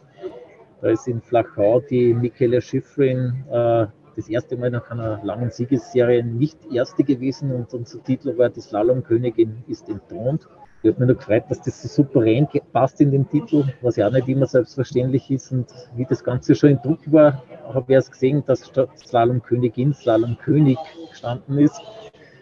Da 0.83 0.88
ist 0.88 1.09
in 1.09 1.22
Flachau 1.22 1.80
die 1.80 2.12
Michaela 2.12 2.61
Schifrin 2.61 3.44
äh, 3.50 3.87
das 4.16 4.29
erste 4.29 4.57
Mal 4.57 4.70
nach 4.70 4.90
einer 4.90 5.20
langen 5.24 5.50
Siegesserie 5.50 6.24
nicht 6.24 6.59
erste 6.72 7.05
gewesen 7.05 7.53
und 7.53 7.72
unser 7.74 8.03
Titel 8.03 8.37
war 8.38 8.48
Die 8.48 8.61
Slalomkönigin 8.61 9.64
ist 9.66 9.88
entthront. 9.88 10.48
Ich 10.83 10.90
habe 10.90 11.00
mich 11.00 11.09
nur 11.09 11.16
gefreut, 11.16 11.44
dass 11.48 11.62
das 11.62 11.81
so 11.81 12.03
souverän 12.03 12.46
passt 12.72 13.00
in 13.00 13.11
den 13.11 13.27
Titel, 13.29 13.64
was 13.81 13.96
ja 13.96 14.07
auch 14.07 14.12
nicht 14.12 14.29
immer 14.29 14.46
selbstverständlich 14.46 15.31
ist. 15.31 15.50
Und 15.50 15.66
wie 15.96 16.05
das 16.05 16.22
Ganze 16.22 16.55
schon 16.55 16.70
in 16.70 16.83
Druck 16.83 17.00
war, 17.11 17.42
habe 17.72 17.85
ich 17.88 17.94
erst 17.94 18.12
gesehen, 18.12 18.44
dass 18.44 18.66
statt 18.66 18.90
Slalomkönigin 18.98 19.94
Slalomkönig 19.94 20.77
gestanden 21.09 21.59
ist. 21.59 21.81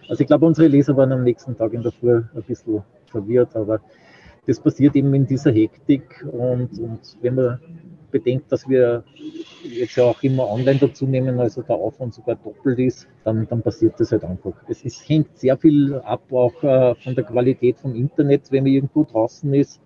Also 0.09 0.23
ich 0.23 0.27
glaube, 0.27 0.45
unsere 0.47 0.67
Leser 0.67 0.97
waren 0.97 1.13
am 1.13 1.23
nächsten 1.23 1.57
Tag 1.57 1.73
in 1.73 1.83
der 1.83 1.93
Früh 1.93 2.17
ein 2.17 2.43
bisschen 2.43 2.83
verwirrt, 3.07 3.55
aber 3.55 3.81
das 4.47 4.59
passiert 4.59 4.97
eben 4.97 5.15
in 5.15 5.27
dieser 5.27 5.53
Hektik. 5.53 6.27
Und, 6.31 6.79
und 6.81 7.01
wenn 7.21 7.37
man 7.37 7.61
bedenkt, 8.13 8.53
dass 8.53 8.69
wir 8.69 9.05
jetzt 9.65 9.97
ja 9.97 10.05
auch 10.05 10.23
immer 10.23 10.49
online 10.49 10.79
dazu 10.79 11.07
nehmen, 11.07 11.41
also 11.41 11.63
der 11.63 11.77
Aufwand 11.77 12.15
sogar 12.15 12.37
doppelt 12.37 12.79
ist, 12.79 13.09
dann, 13.25 13.49
dann 13.49 13.63
passiert 13.63 13.99
das 13.99 14.13
halt 14.13 14.25
einfach. 14.25 14.53
Es 14.69 14.83
ist, 14.85 15.09
hängt 15.09 15.37
sehr 15.37 15.57
viel 15.57 15.95
ab 15.95 16.23
auch 16.31 16.63
äh, 16.63 16.95
von 16.95 17.15
der 17.15 17.25
Qualität 17.25 17.79
vom 17.79 17.95
Internet, 17.95 18.53
wenn 18.53 18.65
man 18.65 18.73
irgendwo 18.73 19.05
draußen 19.05 19.53
ist. 19.55 19.81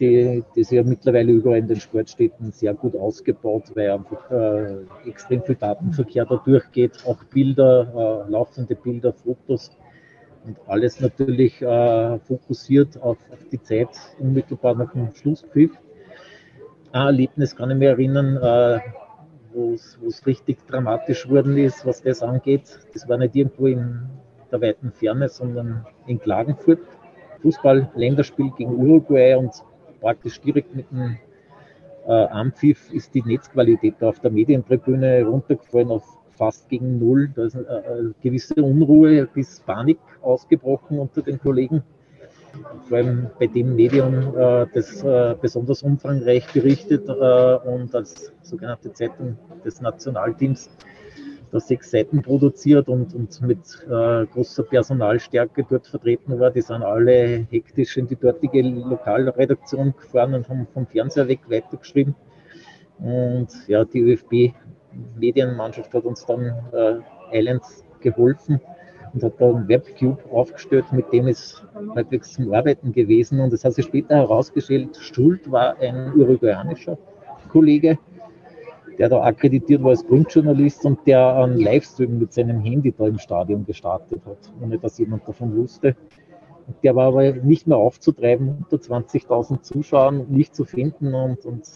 Die, 0.00 0.42
das 0.56 0.70
ja 0.70 0.82
mittlerweile 0.82 1.32
überall 1.32 1.58
in 1.58 1.68
den 1.68 1.78
Sportstädten 1.78 2.50
sehr 2.50 2.74
gut 2.74 2.96
ausgebaut, 2.96 3.64
weil 3.74 3.90
einfach 3.90 4.30
äh, 4.30 5.08
extrem 5.08 5.42
viel 5.42 5.54
Datenverkehr 5.54 6.24
da 6.24 6.42
durchgeht, 6.44 6.92
auch 7.06 7.22
Bilder, 7.24 8.24
äh, 8.26 8.30
laufende 8.30 8.74
Bilder, 8.74 9.12
Fotos 9.12 9.70
und 10.44 10.56
alles 10.66 11.00
natürlich 11.00 11.62
äh, 11.62 12.18
fokussiert 12.20 13.00
auf, 13.00 13.18
auf, 13.30 13.38
die 13.50 13.62
Zeit 13.62 13.90
unmittelbar 14.18 14.74
nach 14.74 14.92
dem 14.92 15.14
Schlusspfiff. 15.14 15.70
Ein 16.92 17.06
Erlebnis 17.06 17.56
kann 17.56 17.70
ich 17.70 17.76
mich 17.78 17.88
erinnern, 17.88 18.36
äh, 18.36 18.80
wo 19.54 19.72
es 19.72 20.26
richtig 20.26 20.58
dramatisch 20.66 21.26
worden 21.28 21.56
ist, 21.56 21.86
was 21.86 22.02
das 22.02 22.22
angeht. 22.22 22.78
Das 22.92 23.08
war 23.08 23.16
nicht 23.16 23.34
irgendwo 23.34 23.66
in 23.66 24.10
der 24.50 24.60
weiten 24.60 24.92
Ferne, 24.92 25.30
sondern 25.30 25.86
in 26.06 26.20
Klagenfurt. 26.20 26.80
Fußball-Länderspiel 27.40 28.50
gegen 28.58 28.74
Uruguay 28.76 29.34
und 29.36 29.52
praktisch 30.00 30.38
direkt 30.42 30.76
mit 30.76 30.90
dem 30.90 31.16
äh, 32.06 32.12
Ampfiff 32.12 32.92
ist 32.92 33.14
die 33.14 33.22
Netzqualität 33.22 34.02
auf 34.02 34.20
der 34.20 34.30
Medientribüne 34.30 35.24
runtergefallen 35.24 35.90
auf 35.90 36.04
fast 36.32 36.68
gegen 36.68 36.98
Null. 36.98 37.30
Da 37.34 37.44
ist 37.44 37.56
eine, 37.56 37.68
eine 37.68 38.14
gewisse 38.22 38.62
Unruhe 38.62 39.26
bis 39.26 39.60
Panik 39.60 39.98
ausgebrochen 40.20 40.98
unter 40.98 41.22
den 41.22 41.40
Kollegen. 41.40 41.82
Vor 42.88 42.98
allem 42.98 43.30
bei 43.38 43.46
dem 43.46 43.74
Medium, 43.74 44.36
äh, 44.36 44.66
das 44.72 45.02
äh, 45.02 45.34
besonders 45.40 45.82
umfangreich 45.82 46.46
berichtet 46.52 47.08
äh, 47.08 47.12
und 47.12 47.94
als 47.94 48.32
sogenannte 48.42 48.92
Zeitung 48.92 49.38
des 49.64 49.80
Nationalteams 49.80 50.70
da 51.50 51.60
sechs 51.60 51.90
Seiten 51.90 52.22
produziert 52.22 52.88
und, 52.88 53.14
und 53.14 53.42
mit 53.42 53.58
großer 53.86 54.62
Personalstärke 54.62 55.66
dort 55.68 55.86
vertreten 55.86 56.40
war. 56.40 56.50
Die 56.50 56.62
sind 56.62 56.82
alle 56.82 57.46
hektisch 57.50 57.98
in 57.98 58.08
die 58.08 58.16
dortige 58.16 58.62
Lokalredaktion 58.62 59.92
gefahren 59.94 60.32
und 60.32 60.48
haben 60.48 60.66
vom 60.72 60.86
Fernseher 60.86 61.28
weg 61.28 61.40
weitergeschrieben. 61.50 62.14
Und 63.00 63.48
ja, 63.68 63.84
die 63.84 64.00
ÖFB-Medienmannschaft 64.00 65.92
hat 65.92 66.04
uns 66.04 66.24
dann 66.24 66.54
äh, 66.72 67.38
Islands 67.38 67.84
geholfen 68.00 68.58
und 69.14 69.22
hat 69.22 69.34
da 69.38 69.50
einen 69.50 69.68
Webcube 69.68 70.18
aufgestellt, 70.30 70.86
mit 70.92 71.12
dem 71.12 71.28
ist 71.28 71.64
halbwegs 71.94 72.32
zum 72.32 72.52
Arbeiten 72.52 72.92
gewesen. 72.92 73.40
Und 73.40 73.52
es 73.52 73.64
hat 73.64 73.74
sich 73.74 73.84
später 73.84 74.16
herausgestellt, 74.16 74.96
Schuld 74.96 75.50
war 75.50 75.78
ein 75.78 76.12
uruguayanischer 76.14 76.96
Kollege, 77.50 77.98
der 78.98 79.08
da 79.08 79.22
akkreditiert 79.22 79.82
war 79.82 79.90
als 79.90 80.06
Grundjournalist 80.06 80.84
und 80.86 81.06
der 81.06 81.36
einen 81.36 81.58
Livestream 81.58 82.18
mit 82.18 82.32
seinem 82.32 82.60
Handy 82.60 82.92
da 82.96 83.06
im 83.06 83.18
Stadion 83.18 83.66
gestartet 83.66 84.22
hat, 84.24 84.52
ohne 84.62 84.78
dass 84.78 84.98
jemand 84.98 85.26
davon 85.28 85.56
wusste. 85.56 85.96
Der 86.82 86.94
war 86.94 87.08
aber 87.08 87.32
nicht 87.32 87.66
mehr 87.66 87.76
aufzutreiben, 87.76 88.64
unter 88.70 88.76
20.000 88.76 89.62
Zuschauern 89.62 90.26
nicht 90.28 90.54
zu 90.54 90.64
finden 90.64 91.12
und, 91.12 91.44
und 91.44 91.68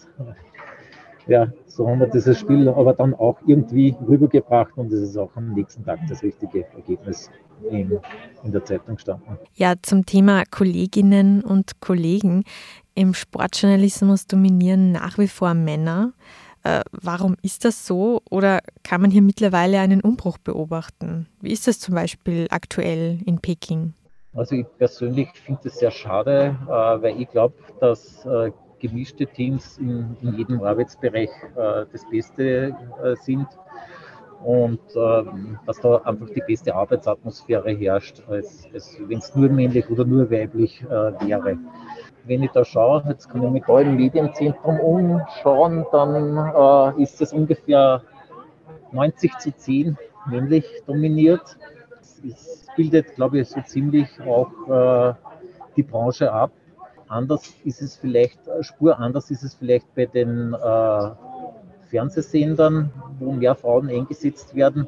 ja, 1.27 1.51
so 1.65 1.87
haben 1.87 1.99
wir 1.99 2.07
dieses 2.07 2.39
Spiel 2.39 2.67
aber 2.69 2.93
dann 2.93 3.13
auch 3.13 3.37
irgendwie 3.45 3.95
rübergebracht 4.07 4.77
und 4.77 4.91
es 4.91 5.01
ist 5.01 5.17
auch 5.17 5.35
am 5.35 5.53
nächsten 5.53 5.85
Tag 5.85 5.99
das 6.09 6.23
richtige 6.23 6.65
Ergebnis 6.73 7.29
in, 7.69 7.99
in 8.43 8.51
der 8.51 8.63
Zeitung 8.65 8.95
gestanden. 8.95 9.37
Ja, 9.55 9.73
zum 9.81 10.05
Thema 10.05 10.43
Kolleginnen 10.49 11.43
und 11.43 11.81
Kollegen. 11.81 12.43
Im 12.95 13.13
Sportjournalismus 13.13 14.27
dominieren 14.27 14.91
nach 14.91 15.17
wie 15.17 15.27
vor 15.27 15.53
Männer. 15.53 16.13
Äh, 16.63 16.81
warum 16.91 17.35
ist 17.43 17.65
das 17.65 17.85
so 17.85 18.21
oder 18.29 18.59
kann 18.83 19.01
man 19.01 19.11
hier 19.11 19.21
mittlerweile 19.21 19.79
einen 19.79 20.01
Umbruch 20.01 20.37
beobachten? 20.37 21.27
Wie 21.41 21.51
ist 21.51 21.67
das 21.67 21.79
zum 21.79 21.95
Beispiel 21.95 22.47
aktuell 22.49 23.19
in 23.25 23.39
Peking? 23.39 23.93
Also 24.33 24.55
ich 24.55 24.65
persönlich 24.77 25.29
finde 25.33 25.61
es 25.65 25.79
sehr 25.79 25.91
schade, 25.91 26.57
äh, 26.65 26.69
weil 26.69 27.21
ich 27.21 27.29
glaube, 27.29 27.55
dass 27.79 28.25
äh, 28.25 28.51
gemischte 28.79 29.25
Teams 29.27 29.77
in, 29.77 30.15
in 30.21 30.33
jedem 30.35 30.61
Arbeitsbereich 30.61 31.29
äh, 31.55 31.85
das 31.91 32.07
Beste 32.09 32.75
äh, 33.03 33.15
sind 33.15 33.47
und 34.43 34.79
äh, 34.95 35.23
dass 35.65 35.79
da 35.81 35.97
einfach 35.97 36.29
die 36.29 36.43
beste 36.45 36.73
Arbeitsatmosphäre 36.75 37.71
herrscht, 37.71 38.21
als, 38.29 38.67
als 38.73 38.97
wenn 39.07 39.17
es 39.17 39.35
nur 39.35 39.49
männlich 39.49 39.89
oder 39.89 40.05
nur 40.05 40.29
weiblich 40.29 40.81
äh, 40.83 41.27
wäre. 41.27 41.57
Wenn 42.25 42.43
ich 42.43 42.51
da 42.51 42.63
schaue, 42.63 43.03
jetzt 43.07 43.29
kann 43.29 43.43
ich 43.43 43.49
mich 43.49 43.63
da 43.65 43.79
im 43.79 43.95
Medienzentrum 43.95 44.79
umschauen, 44.79 45.85
dann 45.91 46.37
äh, 46.37 47.01
ist 47.01 47.21
es 47.21 47.33
ungefähr 47.33 48.01
90 48.91 49.37
zu 49.37 49.55
10 49.55 49.97
männlich 50.29 50.65
dominiert. 50.85 51.57
Es 52.29 52.67
bildet, 52.75 53.15
glaube 53.15 53.39
ich, 53.39 53.49
so 53.49 53.61
ziemlich 53.61 54.09
auch 54.21 54.51
äh, 54.69 55.13
die 55.75 55.83
Branche 55.83 56.31
ab. 56.31 56.51
Anders 57.07 57.53
ist 57.63 57.81
es 57.81 57.95
vielleicht, 57.95 58.47
äh, 58.47 58.63
Spur 58.63 58.99
anders 58.99 59.31
ist 59.31 59.43
es 59.43 59.55
vielleicht 59.55 59.93
bei 59.95 60.05
den 60.05 60.53
äh, 60.53 61.09
Fernsehsendern, 61.89 62.91
wo 63.19 63.31
mehr 63.31 63.55
Frauen 63.55 63.89
eingesetzt 63.89 64.55
werden. 64.55 64.87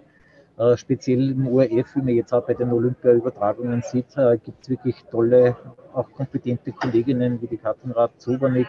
Äh, 0.57 0.75
speziell 0.75 1.31
im 1.31 1.47
ORF, 1.47 1.95
wie 1.95 2.01
man 2.01 2.15
jetzt 2.15 2.33
auch 2.33 2.45
bei 2.45 2.53
den 2.53 2.71
Olympia-Übertragungen 2.71 3.81
sieht, 3.81 4.17
äh, 4.17 4.37
gibt 4.37 4.63
es 4.63 4.69
wirklich 4.69 4.95
tolle, 5.09 5.55
auch 5.93 6.11
kompetente 6.11 6.73
Kolleginnen 6.73 7.41
wie 7.41 7.47
die 7.47 7.57
Katrin 7.57 7.91
Rath-Zobernick, 7.91 8.67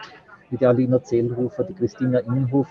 wie 0.49 0.57
die 0.57 0.65
Alina 0.65 1.03
Zellhofer, 1.03 1.65
die 1.65 1.73
Christina 1.73 2.19
Inhof, 2.19 2.67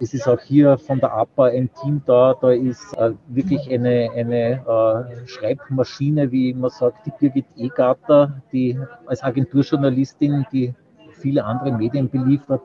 es 0.00 0.14
ist 0.14 0.28
auch 0.28 0.40
hier 0.40 0.78
von 0.78 1.00
der 1.00 1.12
APA 1.12 1.46
ein 1.46 1.70
Team 1.80 2.02
da. 2.06 2.34
Da 2.40 2.52
ist 2.52 2.96
äh, 2.96 3.12
wirklich 3.28 3.68
eine, 3.70 4.10
eine 4.14 4.64
äh, 4.66 5.26
Schreibmaschine, 5.26 6.30
wie 6.30 6.54
man 6.54 6.70
sagt, 6.70 7.06
die 7.06 7.12
Birgit 7.18 7.46
Egarter, 7.56 8.40
die 8.52 8.78
als 9.06 9.22
Agenturjournalistin, 9.22 10.46
die 10.52 10.74
viele 11.12 11.44
andere 11.44 11.72
Medien 11.72 12.08
beliefert, 12.08 12.62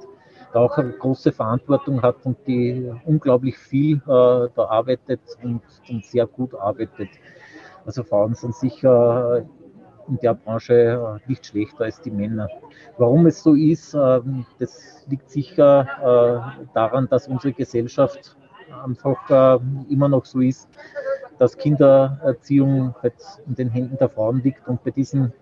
da 0.53 0.59
auch 0.59 0.77
eine 0.77 0.91
große 0.91 1.31
Verantwortung 1.31 2.01
hat 2.01 2.17
und 2.23 2.37
die 2.45 2.91
unglaublich 3.05 3.57
viel 3.57 3.97
äh, 3.97 3.99
da 4.55 4.65
arbeitet 4.69 5.21
und, 5.41 5.61
und 5.89 6.05
sehr 6.05 6.27
gut 6.27 6.53
arbeitet. 6.53 7.09
Also 7.85 8.03
Frauen 8.03 8.35
sind 8.35 8.55
sicher 8.55 9.45
in 10.07 10.17
der 10.19 10.33
Branche 10.33 11.19
äh, 11.23 11.29
nicht 11.29 11.45
schlechter 11.45 11.85
als 11.85 12.01
die 12.01 12.11
Männer. 12.11 12.49
Warum 12.97 13.25
es 13.25 13.41
so 13.41 13.53
ist, 13.53 13.93
ähm, 13.93 14.45
das 14.59 15.05
liegt 15.07 15.29
sicher 15.29 15.87
äh, 16.01 16.65
daran, 16.73 17.07
dass 17.09 17.27
unsere 17.27 17.53
Gesellschaft 17.53 18.35
einfach 18.83 19.29
äh, 19.29 19.59
immer 19.91 20.09
noch 20.09 20.25
so 20.25 20.41
ist, 20.41 20.69
dass 21.39 21.57
Kindererziehung 21.57 22.95
halt 23.01 23.15
in 23.47 23.55
den 23.55 23.69
Händen 23.69 23.97
der 23.97 24.09
Frauen 24.09 24.41
liegt 24.43 24.67
und 24.67 24.83
bei 24.83 24.91
diesen 24.91 25.33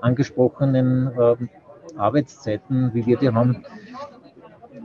angesprochenen 0.00 1.10
ähm, 1.20 1.48
Arbeitszeiten, 1.96 2.94
wie 2.94 3.04
wir 3.06 3.18
die 3.18 3.30
haben, 3.30 3.64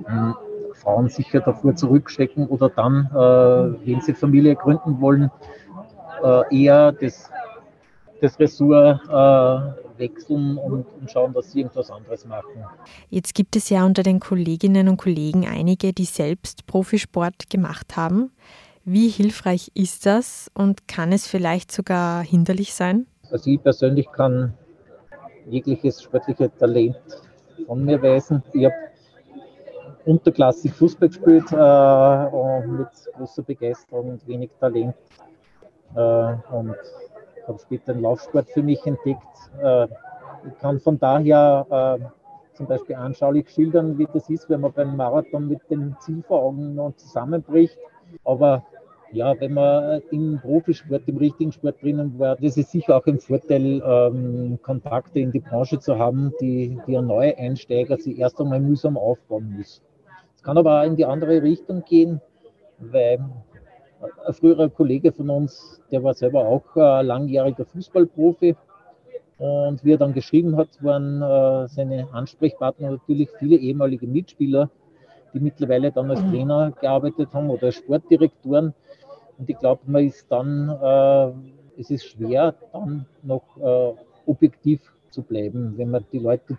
ähm, 0.09 0.35
Frauen 0.73 1.07
sicher 1.07 1.39
davor 1.39 1.75
zurückstecken 1.75 2.47
oder 2.47 2.67
dann, 2.67 3.09
wenn 3.13 4.01
sie 4.01 4.13
Familie 4.13 4.57
gründen 4.57 4.99
wollen, 4.99 5.31
eher 6.51 6.91
das 6.91 7.31
das 8.25 8.39
Ressort 8.39 9.01
äh, 9.07 9.99
wechseln 9.99 10.57
und, 10.57 10.85
und, 10.99 11.11
schauen, 11.11 11.33
dass 11.33 11.51
sie 11.51 11.59
irgendwas 11.59 11.89
anderes 11.91 12.25
machen. 12.25 12.65
Jetzt 13.09 13.33
gibt 13.33 13.55
es 13.55 13.69
ja 13.69 13.85
unter 13.85 14.03
den 14.03 14.19
Kolleginnen 14.19 14.87
und 14.89 14.97
Kollegen 14.97 15.47
einige, 15.47 15.93
die 15.93 16.05
selbst 16.05 16.65
Profisport 16.65 17.49
gemacht 17.49 17.95
haben. 17.95 18.31
Wie 18.83 19.09
hilfreich 19.09 19.71
ist 19.73 20.05
das 20.05 20.51
und 20.53 20.87
kann 20.87 21.11
es 21.11 21.27
vielleicht 21.27 21.71
sogar 21.71 22.23
hinderlich 22.23 22.73
sein? 22.73 23.07
Also 23.31 23.49
ich 23.49 23.61
persönlich 23.61 24.07
kann 24.11 24.53
jegliches 25.49 26.01
sportliche 26.03 26.55
Talent 26.55 26.97
von 27.65 27.83
mir 27.83 28.01
weisen. 28.01 28.43
Ich 28.53 28.65
habe 28.65 28.75
unterklassig 30.05 30.71
Fußball 30.73 31.09
gespielt 31.09 31.51
äh, 31.51 32.67
mit 32.67 32.89
großer 33.15 33.41
Begeisterung 33.43 34.09
und 34.11 34.27
wenig 34.27 34.51
Talent. 34.59 34.95
Äh, 35.95 35.99
und 35.99 36.75
habe 37.47 37.59
später 37.59 37.93
den 37.93 38.01
Laufsport 38.01 38.49
für 38.49 38.63
mich 38.63 38.85
entdeckt. 38.85 39.21
Äh, 39.61 39.87
ich 40.47 40.57
kann 40.59 40.79
von 40.79 40.99
daher 40.99 41.99
äh, 41.99 42.55
zum 42.55 42.67
Beispiel 42.67 42.95
anschaulich 42.95 43.49
schildern, 43.49 43.97
wie 43.97 44.07
das 44.11 44.29
ist, 44.29 44.49
wenn 44.49 44.61
man 44.61 44.71
beim 44.71 44.95
Marathon 44.95 45.47
mit 45.47 45.59
dem 45.69 45.95
Ziel 45.99 46.23
vor 46.23 46.41
Augen 46.43 46.75
noch 46.75 46.95
zusammenbricht. 46.95 47.77
Aber 48.23 48.63
ja, 49.11 49.39
wenn 49.39 49.53
man 49.53 50.01
im 50.11 50.39
Profisport, 50.41 51.03
im 51.07 51.17
richtigen 51.17 51.51
Sport 51.51 51.81
drinnen 51.81 52.17
war, 52.19 52.35
das 52.35 52.57
ist 52.57 52.71
sicher 52.71 52.97
auch 52.97 53.05
ein 53.05 53.19
Vorteil, 53.19 53.81
ähm, 53.85 54.59
Kontakte 54.61 55.19
in 55.19 55.31
die 55.31 55.39
Branche 55.39 55.79
zu 55.79 55.97
haben, 55.97 56.33
die, 56.41 56.79
die 56.87 56.97
ein 56.97 57.07
neuer 57.07 57.37
Einsteiger 57.37 57.97
sich 57.97 58.19
erst 58.19 58.39
einmal 58.39 58.59
mühsam 58.59 58.97
aufbauen 58.97 59.55
muss. 59.57 59.81
Es 60.35 60.43
kann 60.43 60.57
aber 60.57 60.81
auch 60.81 60.85
in 60.85 60.95
die 60.95 61.05
andere 61.05 61.41
Richtung 61.41 61.83
gehen, 61.85 62.21
weil 62.79 63.19
ein 64.25 64.33
früherer 64.33 64.69
Kollege 64.69 65.11
von 65.11 65.29
uns, 65.29 65.81
der 65.91 66.03
war 66.03 66.13
selber 66.13 66.45
auch 66.45 66.75
äh, 66.75 67.01
langjähriger 67.01 67.65
Fußballprofi. 67.65 68.55
Und 69.37 69.83
wie 69.83 69.91
er 69.91 69.97
dann 69.97 70.13
geschrieben 70.13 70.55
hat, 70.55 70.69
waren 70.81 71.21
äh, 71.21 71.67
seine 71.67 72.07
Ansprechpartner 72.13 72.91
natürlich 72.91 73.29
viele 73.37 73.57
ehemalige 73.57 74.07
Mitspieler, 74.07 74.69
die 75.33 75.39
mittlerweile 75.39 75.91
dann 75.91 76.09
als 76.09 76.21
Trainer 76.21 76.71
gearbeitet 76.79 77.33
haben 77.33 77.49
oder 77.49 77.67
als 77.67 77.75
Sportdirektoren. 77.75 78.73
Und 79.37 79.49
ich 79.49 79.57
glaube, 79.59 79.81
man 79.87 80.05
ist 80.05 80.31
dann, 80.31 80.69
äh, 80.69 81.79
es 81.79 81.91
ist 81.91 82.05
schwer, 82.05 82.55
dann 82.71 83.05
noch 83.23 83.43
äh, 83.57 83.93
objektiv 84.25 84.81
zu 85.09 85.21
bleiben, 85.21 85.73
wenn 85.77 85.91
man 85.91 86.05
die 86.11 86.19
Leute 86.19 86.57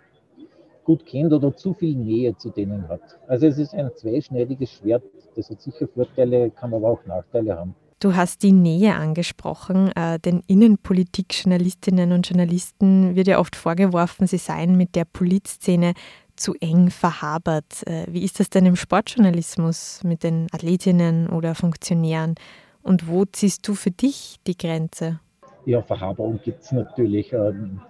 gut 0.83 1.05
kennt 1.05 1.33
oder 1.33 1.55
zu 1.55 1.73
viel 1.73 1.95
Nähe 1.95 2.35
zu 2.37 2.49
denen 2.49 2.87
hat. 2.87 3.01
Also 3.27 3.47
es 3.47 3.57
ist 3.57 3.73
ein 3.73 3.91
zweischneidiges 3.93 4.71
Schwert. 4.71 5.03
Das 5.37 5.51
hat 5.51 5.61
sicher 5.61 5.87
Vorteile, 5.87 6.49
kann 6.49 6.73
aber 6.73 6.89
auch 6.89 7.05
Nachteile 7.05 7.55
haben. 7.55 7.75
Du 7.99 8.15
hast 8.15 8.41
die 8.41 8.51
Nähe 8.51 8.95
angesprochen. 8.95 9.91
Äh, 9.95 10.19
den 10.19 10.41
Innenpolitik-Journalistinnen 10.47 12.11
und 12.11 12.27
Journalisten 12.27 13.15
wird 13.15 13.27
ja 13.27 13.39
oft 13.39 13.55
vorgeworfen, 13.55 14.25
sie 14.25 14.37
seien 14.37 14.75
mit 14.75 14.95
der 14.95 15.05
Politszene 15.05 15.93
zu 16.35 16.55
eng 16.59 16.89
verhabert. 16.89 17.85
Äh, 17.85 18.05
wie 18.07 18.23
ist 18.23 18.39
das 18.39 18.49
denn 18.49 18.65
im 18.65 18.75
Sportjournalismus 18.75 20.03
mit 20.03 20.23
den 20.23 20.47
Athletinnen 20.51 21.29
oder 21.29 21.53
Funktionären? 21.53 22.33
Und 22.81 23.07
wo 23.07 23.25
ziehst 23.25 23.67
du 23.67 23.75
für 23.75 23.91
dich 23.91 24.37
die 24.47 24.57
Grenze? 24.57 25.19
Ja, 25.65 25.83
Verhaberung 25.83 26.39
gibt 26.43 26.63
es 26.63 26.71
natürlich. 26.71 27.31
Ähm, 27.33 27.81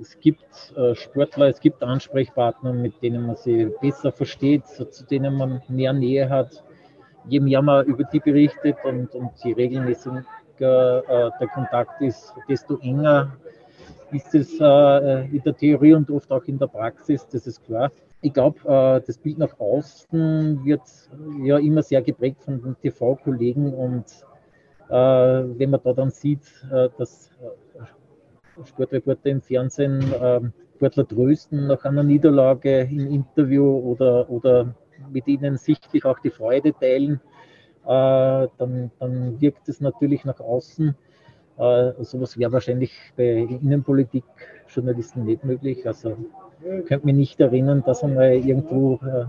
es 0.00 0.18
gibt 0.18 0.72
äh, 0.76 0.96
Sportler, 0.96 1.48
es 1.48 1.60
gibt 1.60 1.82
Ansprechpartner, 1.82 2.72
mit 2.72 3.00
denen 3.02 3.26
man 3.26 3.36
sie 3.36 3.70
besser 3.80 4.10
versteht, 4.10 4.66
zu 4.66 5.04
denen 5.04 5.34
man 5.34 5.62
mehr 5.68 5.92
Nähe 5.92 6.28
hat. 6.28 6.64
Je 7.26 7.40
mehr 7.40 7.62
man 7.62 7.84
über 7.86 8.04
die 8.04 8.20
berichtet 8.20 8.76
und, 8.84 9.14
und 9.14 9.30
je 9.42 9.52
regelmäßiger 9.52 10.22
äh, 10.58 11.30
der 11.40 11.48
Kontakt 11.54 12.00
ist, 12.00 12.34
desto 12.48 12.78
enger 12.78 13.36
ist 14.10 14.34
es 14.34 14.58
äh, 14.60 15.26
in 15.26 15.42
der 15.42 15.56
Theorie 15.56 15.94
und 15.94 16.10
oft 16.10 16.30
auch 16.30 16.44
in 16.44 16.58
der 16.58 16.66
Praxis, 16.66 17.26
das 17.28 17.46
ist 17.46 17.64
klar. 17.64 17.90
Ich 18.20 18.32
glaube, 18.32 18.58
äh, 18.64 19.00
das 19.06 19.18
Bild 19.18 19.38
nach 19.38 19.58
außen 19.58 20.64
wird 20.64 20.82
ja 21.42 21.58
immer 21.58 21.82
sehr 21.82 22.02
geprägt 22.02 22.42
von 22.42 22.62
den 22.62 22.76
TV-Kollegen 22.80 23.74
und 23.74 24.04
äh, 24.88 24.94
wenn 25.58 25.70
man 25.70 25.80
da 25.84 25.92
dann 25.92 26.10
sieht, 26.10 26.42
äh, 26.72 26.88
dass 26.96 27.30
äh, 27.42 28.64
Sportreporter 28.64 29.30
im 29.30 29.42
Fernsehen 29.42 30.02
ähm, 30.20 30.52
Sportler 30.76 31.06
trösten 31.06 31.66
nach 31.66 31.84
einer 31.84 32.02
Niederlage 32.02 32.82
im 32.82 33.10
Interview 33.10 33.64
oder, 33.64 34.30
oder 34.30 34.74
mit 35.12 35.26
ihnen 35.26 35.56
sichtlich 35.56 36.04
auch 36.04 36.18
die 36.18 36.30
Freude 36.30 36.72
teilen, 36.72 37.20
äh, 37.84 38.48
dann, 38.58 38.90
dann 38.98 39.40
wirkt 39.40 39.68
es 39.68 39.80
natürlich 39.80 40.24
nach 40.24 40.40
außen 40.40 40.94
äh, 41.58 41.92
sowas 42.04 42.38
wäre 42.38 42.52
wahrscheinlich 42.52 42.92
bei 43.16 43.48
Innenpolitik-Journalisten 43.60 45.24
nicht 45.24 45.44
möglich. 45.44 45.86
Also 45.86 46.16
könnte 46.86 47.04
mich 47.04 47.16
nicht 47.16 47.40
erinnern, 47.40 47.82
dass 47.84 48.04
einmal 48.04 48.32
irgendwo 48.32 49.00
äh, 49.02 49.24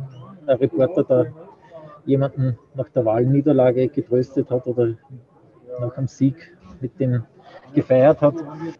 ein 0.45 0.57
Reporter 0.57 1.03
da 1.03 1.25
jemanden 2.05 2.57
nach 2.75 2.89
der 2.89 3.05
Wahlniederlage 3.05 3.87
getröstet 3.87 4.51
hat 4.51 4.67
oder 4.67 4.93
nach 5.79 5.97
einem 5.97 6.07
Sieg 6.07 6.55
mit 6.81 6.99
dem 6.99 7.23
gefeiert 7.73 8.21
hat. 8.21 8.35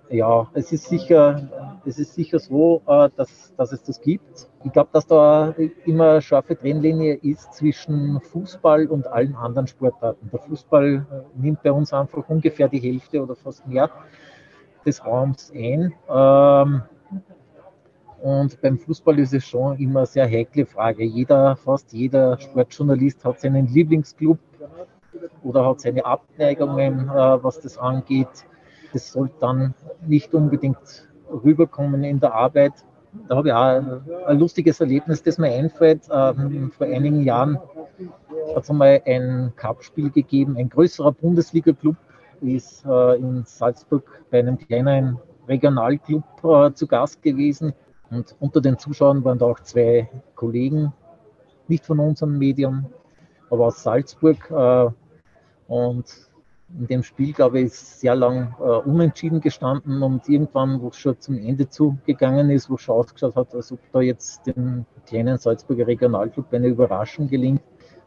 Ja, 0.09 0.47
es 0.53 0.71
ist 0.71 0.85
sicher, 0.85 1.47
es 1.85 1.99
ist 1.99 2.13
sicher 2.13 2.39
so, 2.39 2.81
äh, 2.87 3.09
dass, 3.15 3.53
dass 3.55 3.71
es 3.71 3.83
das 3.83 4.01
gibt. 4.01 4.47
Ich 4.63 4.71
glaube, 4.71 4.89
dass 4.91 5.05
da 5.05 5.53
immer 5.85 6.11
eine 6.11 6.21
scharfe 6.21 6.57
Trennlinie 6.57 7.15
ist 7.15 7.53
zwischen 7.53 8.19
Fußball 8.21 8.87
und 8.87 9.07
allen 9.07 9.35
anderen 9.35 9.67
Sportarten. 9.67 10.29
Der 10.31 10.39
Fußball 10.39 11.05
nimmt 11.35 11.63
bei 11.63 11.71
uns 11.71 11.93
einfach 11.93 12.27
ungefähr 12.29 12.67
die 12.67 12.79
Hälfte 12.79 13.21
oder 13.21 13.35
fast 13.35 13.67
mehr 13.67 13.89
des 14.85 15.05
Raums 15.05 15.51
ein. 15.53 15.93
Ähm, 16.09 16.81
und 18.21 18.61
beim 18.61 18.77
Fußball 18.77 19.17
ist 19.19 19.33
es 19.33 19.45
schon 19.45 19.77
immer 19.77 20.01
eine 20.01 20.07
sehr 20.07 20.27
heikle 20.27 20.65
Frage. 20.65 21.05
Jeder, 21.05 21.55
fast 21.55 21.93
jeder 21.93 22.37
Sportjournalist 22.37 23.23
hat 23.23 23.39
seinen 23.39 23.67
Lieblingsclub 23.67 24.39
oder 25.43 25.65
hat 25.65 25.79
seine 25.79 26.05
Abneigungen, 26.05 27.07
äh, 27.07 27.43
was 27.43 27.61
das 27.61 27.77
angeht. 27.77 28.45
Das 28.93 29.11
sollte 29.11 29.35
dann 29.39 29.73
nicht 30.05 30.33
unbedingt 30.33 31.07
rüberkommen 31.31 32.03
in 32.03 32.19
der 32.19 32.33
Arbeit. 32.33 32.73
Da 33.27 33.37
habe 33.37 33.49
ich 33.49 33.53
auch 33.53 34.27
ein 34.27 34.39
lustiges 34.39 34.79
Erlebnis, 34.79 35.23
das 35.23 35.37
mir 35.37 35.51
einfällt. 35.51 36.07
Ähm, 36.11 36.71
vor 36.71 36.87
einigen 36.87 37.23
Jahren 37.23 37.57
hat 38.55 38.63
es 38.63 38.69
einmal 38.69 39.01
ein 39.05 39.53
Cup-Spiel 39.55 40.11
gegeben. 40.11 40.57
Ein 40.57 40.69
größerer 40.69 41.11
Bundesliga-Club 41.11 41.95
ist 42.41 42.85
äh, 42.85 43.15
in 43.17 43.43
Salzburg 43.45 44.03
bei 44.29 44.39
einem 44.39 44.57
kleinen 44.57 45.19
Regionalclub 45.47 46.23
äh, 46.43 46.73
zu 46.73 46.87
Gast 46.87 47.21
gewesen. 47.21 47.73
Und 48.11 48.35
unter 48.39 48.61
den 48.61 48.77
Zuschauern 48.77 49.23
waren 49.23 49.37
da 49.37 49.45
auch 49.45 49.59
zwei 49.59 50.09
Kollegen, 50.35 50.93
nicht 51.67 51.85
von 51.85 51.99
unserem 51.99 52.37
Medium, 52.37 52.85
aber 53.49 53.67
aus 53.67 53.83
Salzburg. 53.83 54.49
Äh, 54.49 54.89
und 55.67 56.05
in 56.77 56.87
dem 56.87 57.03
Spiel, 57.03 57.33
glaube 57.33 57.59
ich, 57.59 57.65
ist 57.67 57.99
sehr 57.99 58.15
lang 58.15 58.55
äh, 58.59 58.63
unentschieden 58.63 59.41
gestanden 59.41 60.03
und 60.03 60.27
irgendwann, 60.29 60.81
wo 60.81 60.89
es 60.89 60.97
schon 60.97 61.19
zum 61.19 61.37
Ende 61.37 61.69
zugegangen 61.69 62.49
ist, 62.49 62.69
wo 62.69 62.75
es 62.75 62.81
schon 62.81 62.95
ausgeschaut 62.95 63.35
hat, 63.35 63.55
als 63.55 63.71
ob 63.71 63.79
da 63.91 64.01
jetzt 64.01 64.45
dem 64.45 64.85
kleinen 65.07 65.37
Salzburger 65.37 65.87
Regionalclub 65.87 66.53
eine 66.53 66.67
Überraschung 66.67 67.27
gelingt, 67.27 67.61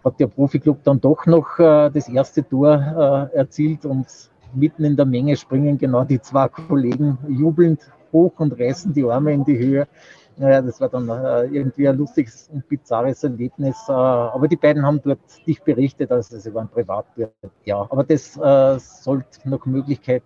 hat 0.05 0.18
der 0.20 0.27
Profiklub 0.27 0.83
dann 0.85 1.01
doch 1.01 1.27
noch 1.27 1.59
äh, 1.59 1.90
das 1.90 2.09
erste 2.09 2.46
Tor 2.48 3.31
äh, 3.33 3.37
erzielt 3.37 3.85
und 3.85 4.07
mitten 4.55 4.85
in 4.85 4.96
der 4.96 5.07
Menge 5.07 5.37
springen 5.37 5.79
genau 5.79 6.05
die 6.05 6.20
zwei 6.20 6.48
Kollegen 6.48 7.18
jubelnd 7.29 7.90
hoch 8.12 8.33
und 8.38 8.59
reißen 8.59 8.92
die 8.92 9.05
Arme 9.05 9.33
in 9.33 9.44
die 9.44 9.59
Höhe. 9.59 9.88
Naja, 10.36 10.62
das 10.62 10.80
war 10.80 10.88
dann 10.88 11.08
äh, 11.08 11.44
irgendwie 11.46 11.88
ein 11.88 11.96
lustiges 11.96 12.48
und 12.52 12.66
bizarres 12.68 13.22
Erlebnis. 13.22 13.76
Äh, 13.88 13.92
aber 13.92 14.48
die 14.48 14.56
beiden 14.56 14.84
haben 14.84 15.00
dort 15.02 15.20
dich 15.46 15.62
berichtet, 15.62 16.10
also 16.10 16.38
sie 16.38 16.54
waren 16.54 16.68
privat. 16.68 17.06
Ja, 17.64 17.86
aber 17.90 18.04
das 18.04 18.36
äh, 18.36 18.78
sollte 18.78 19.48
nach 19.48 19.64
Möglichkeit 19.66 20.22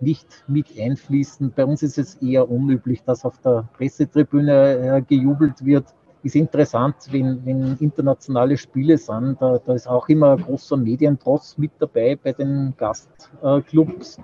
nicht 0.00 0.44
mit 0.46 0.66
einfließen. 0.78 1.52
Bei 1.54 1.64
uns 1.64 1.82
ist 1.82 1.98
es 1.98 2.16
eher 2.16 2.50
unüblich, 2.50 3.02
dass 3.04 3.24
auf 3.24 3.38
der 3.38 3.68
Pressetribüne 3.76 4.96
äh, 4.96 5.02
gejubelt 5.02 5.64
wird. 5.64 5.86
Ist 6.22 6.34
interessant, 6.34 6.96
wenn, 7.10 7.44
wenn 7.46 7.76
internationale 7.78 8.56
Spiele 8.56 8.98
sind, 8.98 9.40
da, 9.40 9.58
da 9.58 9.74
ist 9.74 9.86
auch 9.86 10.08
immer 10.08 10.32
ein 10.32 10.42
großer 10.42 10.76
Medientross 10.76 11.56
mit 11.56 11.70
dabei 11.78 12.16
bei 12.16 12.32
den 12.32 12.74
Gastclubs. 12.76 14.18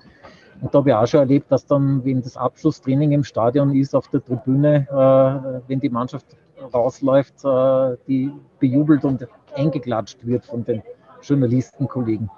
Und 0.62 0.72
da 0.72 0.79
habe 0.79 0.90
ich 0.90 0.94
auch 0.94 1.07
schon 1.07 1.20
erlebt, 1.20 1.51
dass 1.51 1.66
dann, 1.66 2.05
wenn 2.05 2.22
das 2.22 2.37
Abschlusstraining 2.37 3.11
im 3.11 3.25
Stadion 3.25 3.75
ist, 3.75 3.96
auf 3.96 4.07
der 4.09 4.25
Tribüne, 4.25 4.87
äh, 4.88 5.68
wenn 5.68 5.81
die 5.81 5.90
Mannschaft 5.90 6.25
rausläuft, 6.72 7.44
äh, 7.44 7.96
die 8.07 8.33
bejubelt 8.61 9.05
und 9.05 9.27
eingeklatscht 9.57 10.25
wird 10.25 10.46
von 10.46 10.64
den 10.64 10.83
Journalistenkollegen. 11.20 12.31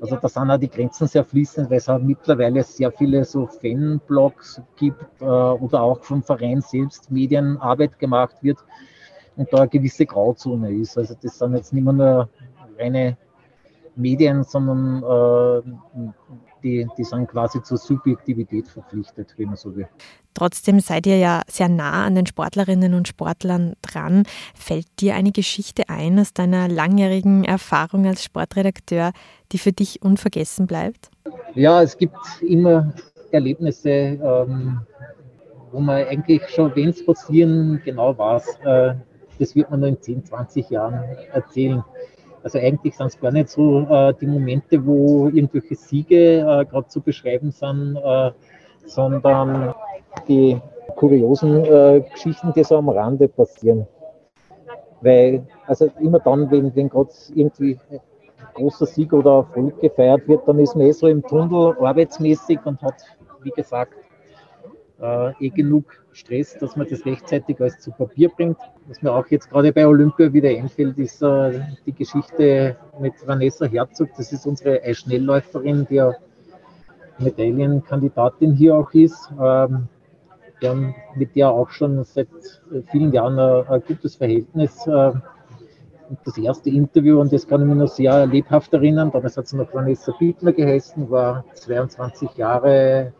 Also 0.00 0.16
da 0.16 0.28
sind 0.28 0.50
auch 0.50 0.56
die 0.56 0.70
Grenzen 0.70 1.06
sehr 1.06 1.24
fließend, 1.24 1.70
weil 1.70 1.76
es 1.76 1.90
auch 1.90 1.98
mittlerweile 1.98 2.62
sehr 2.62 2.90
viele 2.90 3.24
so 3.24 3.46
Fanblogs 3.46 4.60
gibt 4.76 5.04
äh, 5.20 5.24
oder 5.24 5.82
auch 5.82 6.02
vom 6.02 6.22
Verein 6.22 6.62
selbst 6.62 7.10
Medienarbeit 7.10 7.98
gemacht 7.98 8.36
wird 8.40 8.58
und 9.36 9.52
da 9.52 9.58
eine 9.58 9.68
gewisse 9.68 10.06
Grauzone 10.06 10.72
ist. 10.72 10.96
Also 10.96 11.14
das 11.22 11.38
sind 11.38 11.54
jetzt 11.54 11.74
nicht 11.74 11.84
mehr 11.84 11.92
nur 11.92 12.28
reine 12.78 13.18
Medien, 13.94 14.42
sondern 14.42 15.02
äh, 15.02 16.10
die, 16.62 16.86
die 16.96 17.04
sind 17.04 17.28
quasi 17.28 17.62
zur 17.62 17.78
Subjektivität 17.78 18.68
verpflichtet, 18.68 19.34
wie 19.36 19.46
man 19.46 19.56
so 19.56 19.74
will. 19.74 19.88
Trotzdem 20.34 20.80
seid 20.80 21.06
ihr 21.06 21.18
ja 21.18 21.42
sehr 21.46 21.68
nah 21.68 22.04
an 22.04 22.14
den 22.14 22.26
Sportlerinnen 22.26 22.94
und 22.94 23.08
Sportlern 23.08 23.74
dran. 23.82 24.24
Fällt 24.54 24.86
dir 25.00 25.14
eine 25.14 25.32
Geschichte 25.32 25.88
ein 25.88 26.18
aus 26.18 26.32
deiner 26.32 26.68
langjährigen 26.68 27.44
Erfahrung 27.44 28.06
als 28.06 28.24
Sportredakteur, 28.24 29.12
die 29.52 29.58
für 29.58 29.72
dich 29.72 30.02
unvergessen 30.02 30.66
bleibt? 30.66 31.10
Ja, 31.54 31.82
es 31.82 31.98
gibt 31.98 32.16
immer 32.40 32.94
Erlebnisse, 33.30 33.90
ähm, 33.90 34.80
wo 35.70 35.80
man 35.80 36.06
eigentlich 36.06 36.42
schon, 36.48 36.74
wenn 36.76 36.90
es 36.90 37.04
passieren, 37.04 37.80
genau 37.84 38.16
weiß, 38.16 38.58
äh, 38.64 38.94
das 39.38 39.54
wird 39.54 39.70
man 39.70 39.80
nur 39.80 39.88
in 39.90 40.00
10, 40.00 40.24
20 40.24 40.70
Jahren 40.70 41.02
erzählen. 41.32 41.82
Also 42.42 42.58
eigentlich 42.58 42.96
sind 42.96 43.06
es 43.06 43.20
gar 43.20 43.30
nicht 43.30 43.48
so 43.48 43.80
äh, 43.88 44.14
die 44.20 44.26
Momente, 44.26 44.84
wo 44.84 45.28
irgendwelche 45.28 45.76
Siege 45.76 46.40
äh, 46.40 46.64
gerade 46.64 46.88
zu 46.88 47.00
beschreiben 47.00 47.52
sind, 47.52 47.96
äh, 47.96 48.32
sondern 48.84 49.74
die 50.28 50.60
kuriosen 50.96 51.64
äh, 51.64 52.04
Geschichten, 52.12 52.52
die 52.54 52.64
so 52.64 52.76
am 52.78 52.88
Rande 52.88 53.28
passieren. 53.28 53.86
Weil, 55.00 55.46
also 55.66 55.90
immer 56.00 56.18
dann, 56.18 56.50
wenn, 56.50 56.74
wenn 56.74 56.88
gerade 56.88 57.10
irgendwie 57.34 57.78
großer 58.54 58.86
Sieg 58.86 59.12
oder 59.12 59.38
Erfolg 59.38 59.80
gefeiert 59.80 60.26
wird, 60.28 60.46
dann 60.46 60.58
ist 60.58 60.74
man 60.76 60.86
eh 60.86 60.92
so 60.92 61.06
im 61.06 61.22
Tunnel 61.22 61.76
arbeitsmäßig 61.80 62.58
und 62.64 62.80
hat, 62.82 62.94
wie 63.42 63.50
gesagt, 63.50 63.94
äh, 65.00 65.32
eh 65.40 65.48
genug 65.50 66.01
Stress, 66.12 66.56
dass 66.58 66.76
man 66.76 66.86
das 66.88 67.04
rechtzeitig 67.06 67.60
alles 67.60 67.78
zu 67.78 67.90
Papier 67.90 68.28
bringt. 68.28 68.58
Was 68.86 69.02
mir 69.02 69.12
auch 69.12 69.26
jetzt 69.28 69.50
gerade 69.50 69.72
bei 69.72 69.86
Olympia 69.86 70.32
wieder 70.32 70.50
einfällt, 70.50 70.98
ist 70.98 71.22
äh, 71.22 71.60
die 71.86 71.92
Geschichte 71.92 72.76
mit 73.00 73.14
Vanessa 73.26 73.66
Herzog. 73.66 74.10
Das 74.16 74.32
ist 74.32 74.46
unsere 74.46 74.82
Eisschnellläuferin, 74.82 75.86
die 75.88 75.96
ja 75.96 76.12
Medaillenkandidatin 77.18 78.52
hier 78.52 78.76
auch 78.76 78.92
ist. 78.92 79.30
Ähm, 79.40 79.88
wir 80.60 80.70
haben 80.70 80.94
mit 81.16 81.34
der 81.34 81.50
auch 81.50 81.70
schon 81.70 82.04
seit 82.04 82.28
vielen 82.90 83.12
Jahren 83.12 83.38
ein, 83.38 83.66
ein 83.68 83.82
gutes 83.86 84.16
Verhältnis. 84.16 84.86
Äh, 84.86 85.12
das 86.24 86.36
erste 86.36 86.68
Interview, 86.70 87.20
und 87.20 87.32
das 87.32 87.46
kann 87.46 87.62
ich 87.62 87.66
mich 87.66 87.76
noch 87.76 87.88
sehr 87.88 88.26
lebhaft 88.26 88.72
erinnern, 88.74 89.10
damals 89.10 89.36
hat 89.36 89.48
sie 89.48 89.56
noch 89.56 89.72
Vanessa 89.72 90.12
Bittner 90.18 90.52
geheißen, 90.52 91.10
war 91.10 91.44
22 91.54 92.34
Jahre 92.36 93.12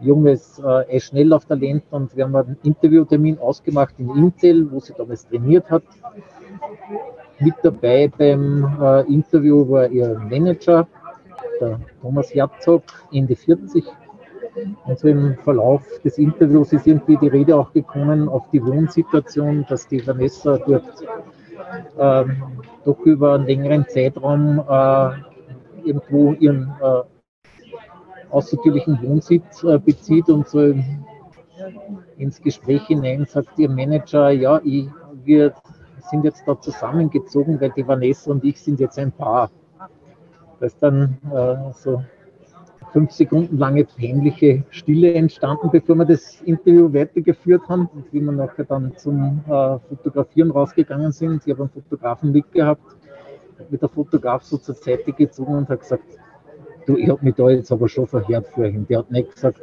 junges 0.00 0.58
äh, 0.58 1.00
Schnelllauftalent 1.00 1.84
und 1.90 2.16
wir 2.16 2.24
haben 2.24 2.36
einen 2.36 2.58
Interviewtermin 2.62 3.38
ausgemacht 3.38 3.94
in 3.98 4.10
Intel, 4.10 4.70
wo 4.70 4.80
sie 4.80 4.94
damals 4.96 5.26
trainiert 5.26 5.70
hat. 5.70 5.82
Mit 7.38 7.54
dabei 7.62 8.10
beim 8.16 8.78
äh, 8.80 9.02
Interview 9.12 9.68
war 9.68 9.88
ihr 9.88 10.18
Manager, 10.18 10.86
der 11.60 11.80
Thomas 12.00 12.34
Herzog, 12.34 12.82
Ende 13.12 13.36
40. 13.36 13.84
Und 14.86 14.98
so 14.98 15.08
im 15.08 15.36
Verlauf 15.44 15.82
des 16.02 16.16
Interviews 16.16 16.72
ist 16.72 16.86
irgendwie 16.86 17.18
die 17.18 17.28
Rede 17.28 17.54
auch 17.56 17.72
gekommen 17.72 18.28
auf 18.28 18.48
die 18.52 18.64
Wohnsituation, 18.64 19.66
dass 19.68 19.86
die 19.86 20.06
Vanessa 20.06 20.58
dort 20.58 21.04
ähm, 21.98 22.42
doch 22.84 22.98
über 23.00 23.34
einen 23.34 23.46
längeren 23.46 23.86
Zeitraum 23.88 24.64
äh, 24.66 25.10
irgendwo 25.84 26.32
ihren 26.34 26.72
äh, 26.80 27.02
außertürlichen 28.30 28.98
Wohnsitz 29.02 29.62
äh, 29.64 29.78
bezieht 29.78 30.28
und 30.28 30.48
so 30.48 30.74
ins 32.18 32.40
Gespräch 32.40 32.86
hinein 32.86 33.26
sagt 33.26 33.58
ihr 33.58 33.68
Manager, 33.68 34.30
ja, 34.30 34.60
ich, 34.64 34.88
wir 35.24 35.54
sind 36.10 36.24
jetzt 36.24 36.42
da 36.46 36.60
zusammengezogen, 36.60 37.60
weil 37.60 37.70
die 37.70 37.86
Vanessa 37.86 38.30
und 38.30 38.44
ich 38.44 38.60
sind 38.60 38.80
jetzt 38.80 38.98
ein 38.98 39.12
Paar. 39.12 39.50
Da 40.60 40.66
ist 40.66 40.78
dann 40.80 41.18
äh, 41.32 41.72
so 41.72 42.02
fünf 42.92 43.10
Sekunden 43.10 43.58
lange 43.58 43.84
peinliche 43.84 44.64
Stille 44.70 45.12
entstanden, 45.14 45.70
bevor 45.70 45.96
wir 45.96 46.06
das 46.06 46.40
Interview 46.42 46.92
weitergeführt 46.92 47.68
haben 47.68 47.90
und 47.94 48.10
wie 48.12 48.20
wir 48.20 48.32
nachher 48.32 48.64
dann 48.64 48.96
zum 48.96 49.42
äh, 49.46 49.78
Fotografieren 49.88 50.50
rausgegangen 50.50 51.12
sind. 51.12 51.42
Ich 51.44 51.52
habe 51.52 51.64
einen 51.64 51.70
Fotografen 51.70 52.32
mitgehabt, 52.32 52.96
mit 53.70 53.82
der 53.82 53.88
Fotograf 53.88 54.44
so 54.44 54.56
zur 54.56 54.74
Seite 54.74 55.12
gezogen 55.12 55.54
und 55.54 55.68
hat 55.68 55.80
gesagt, 55.80 56.04
du, 56.86 56.96
ich 56.96 57.08
habe 57.08 57.24
mich 57.24 57.34
da 57.34 57.50
jetzt 57.50 57.70
aber 57.72 57.88
schon 57.88 58.06
verhört 58.06 58.46
vorhin. 58.48 58.86
Der 58.86 58.98
hat 58.98 59.10
nicht 59.10 59.32
gesagt, 59.32 59.60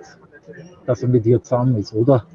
dass 0.85 1.01
er 1.01 1.09
mit 1.09 1.25
dir 1.25 1.41
zusammen 1.41 1.77
ist, 1.77 1.93
oder? 1.93 2.25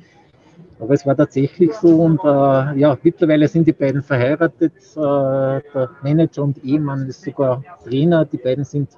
Aber 0.80 0.94
es 0.94 1.04
war 1.04 1.16
tatsächlich 1.16 1.72
so 1.74 2.02
und 2.02 2.20
äh, 2.22 2.78
ja, 2.78 2.96
mittlerweile 3.02 3.48
sind 3.48 3.66
die 3.66 3.72
beiden 3.72 4.02
verheiratet. 4.02 4.74
Äh, 4.94 5.00
der 5.00 5.90
Manager 6.02 6.44
und 6.44 6.64
Ehemann 6.64 7.06
ist 7.08 7.22
sogar 7.22 7.62
Trainer. 7.84 8.24
Die 8.24 8.36
beiden 8.36 8.64
sind, 8.64 8.90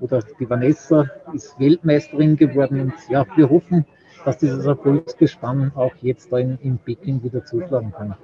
oder 0.00 0.20
die 0.38 0.50
Vanessa 0.50 1.08
ist 1.32 1.58
Weltmeisterin 1.60 2.36
geworden 2.36 2.80
und 2.80 2.94
ja, 3.08 3.24
wir 3.36 3.48
hoffen, 3.48 3.84
dass 4.24 4.38
dieses 4.38 4.66
Erfolgsgespann 4.66 5.72
auch 5.76 5.94
jetzt 6.02 6.32
da 6.32 6.38
in, 6.38 6.58
in 6.62 6.78
Peking 6.78 7.22
wieder 7.22 7.44
zuschlagen 7.44 7.92
kann. 7.92 8.16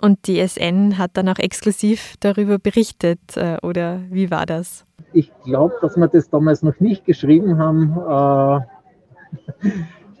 Und 0.00 0.26
die 0.26 0.40
SN 0.46 0.98
hat 0.98 1.12
dann 1.14 1.28
auch 1.28 1.38
exklusiv 1.38 2.14
darüber 2.20 2.58
berichtet, 2.58 3.20
äh, 3.36 3.58
oder 3.62 4.00
wie 4.10 4.30
war 4.30 4.46
das? 4.46 4.84
Ich 5.12 5.30
glaube, 5.44 5.74
dass 5.80 5.96
wir 5.96 6.08
das 6.08 6.28
damals 6.28 6.62
noch 6.62 6.80
nicht 6.80 7.04
geschrieben 7.04 7.58
haben, 7.58 7.92
äh, 7.92 9.70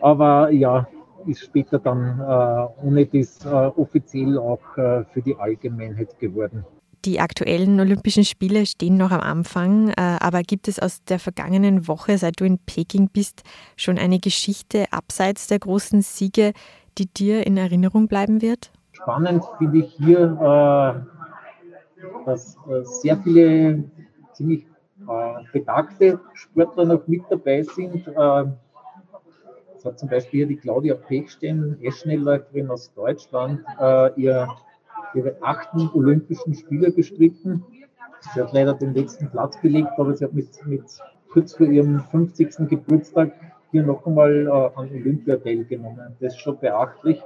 aber 0.00 0.50
ja, 0.50 0.86
ist 1.26 1.40
später 1.40 1.78
dann 1.78 2.20
äh, 2.20 2.86
ohne 2.86 3.06
das 3.06 3.46
offiziell 3.46 4.38
auch 4.38 4.60
für 4.74 5.22
die 5.24 5.34
Allgemeinheit 5.36 6.18
geworden. 6.18 6.64
Die 7.06 7.18
aktuellen 7.18 7.80
Olympischen 7.80 8.24
Spiele 8.24 8.66
stehen 8.66 8.98
noch 8.98 9.10
am 9.10 9.20
Anfang, 9.20 9.92
aber 9.94 10.42
gibt 10.42 10.68
es 10.68 10.78
aus 10.78 11.02
der 11.04 11.18
vergangenen 11.18 11.88
Woche, 11.88 12.18
seit 12.18 12.40
du 12.40 12.44
in 12.44 12.58
Peking 12.58 13.08
bist, 13.10 13.42
schon 13.76 13.98
eine 13.98 14.18
Geschichte 14.18 14.84
abseits 14.90 15.46
der 15.46 15.60
großen 15.60 16.02
Siege, 16.02 16.52
die 16.98 17.06
dir 17.06 17.46
in 17.46 17.56
Erinnerung 17.56 18.06
bleiben 18.06 18.42
wird? 18.42 18.70
Spannend 18.94 19.44
finde 19.58 19.78
ich 19.78 19.92
hier, 19.94 20.20
äh, 20.40 22.24
dass 22.24 22.56
äh, 22.68 22.84
sehr 22.84 23.16
viele 23.18 23.84
ziemlich 24.32 24.66
äh, 25.08 25.42
betagte 25.52 26.20
Sportler 26.32 26.84
noch 26.84 27.06
mit 27.06 27.22
dabei 27.28 27.62
sind. 27.62 28.06
Es 29.76 29.84
hat 29.84 29.98
zum 29.98 30.08
Beispiel 30.08 30.38
hier 30.38 30.46
die 30.46 30.56
Claudia 30.56 30.94
Pechstein, 30.94 31.76
Eschnellläuferin 31.82 32.70
aus 32.70 32.94
Deutschland, 32.94 33.60
ihr, 34.16 34.48
ihre 35.12 35.36
achten 35.42 35.90
Olympischen 35.92 36.54
Spiele 36.54 36.90
bestritten. 36.90 37.62
Sie 38.32 38.40
hat 38.40 38.54
leider 38.54 38.72
den 38.72 38.94
letzten 38.94 39.28
Platz 39.28 39.60
belegt, 39.60 39.90
aber 39.98 40.14
sie 40.14 40.24
hat 40.24 40.32
mit, 40.32 40.64
mit 40.64 40.84
kurz 41.30 41.54
vor 41.54 41.66
ihrem 41.66 42.00
50. 42.00 42.66
Geburtstag 42.70 43.32
hier 43.72 43.82
noch 43.82 44.06
einmal 44.06 44.46
äh, 44.46 44.50
an 44.50 44.88
Olympia 44.88 45.36
teilgenommen. 45.36 46.16
Das 46.20 46.32
ist 46.34 46.40
schon 46.40 46.58
beachtlich. 46.60 47.20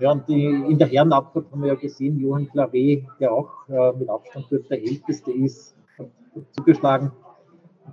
Ja, 0.00 0.12
und 0.12 0.28
die, 0.28 0.44
in 0.44 0.78
der 0.78 0.88
Herrenabfahrt 0.88 1.50
haben 1.52 1.62
wir 1.62 1.68
ja 1.68 1.74
gesehen, 1.74 2.18
Johann 2.18 2.48
Claret, 2.50 3.04
der 3.20 3.32
auch 3.32 3.50
äh, 3.68 3.92
mit 3.92 4.08
Abstand 4.08 4.46
der 4.50 4.82
Älteste 4.82 5.30
ist, 5.32 5.76
hat 5.98 6.08
zugeschlagen. 6.52 7.12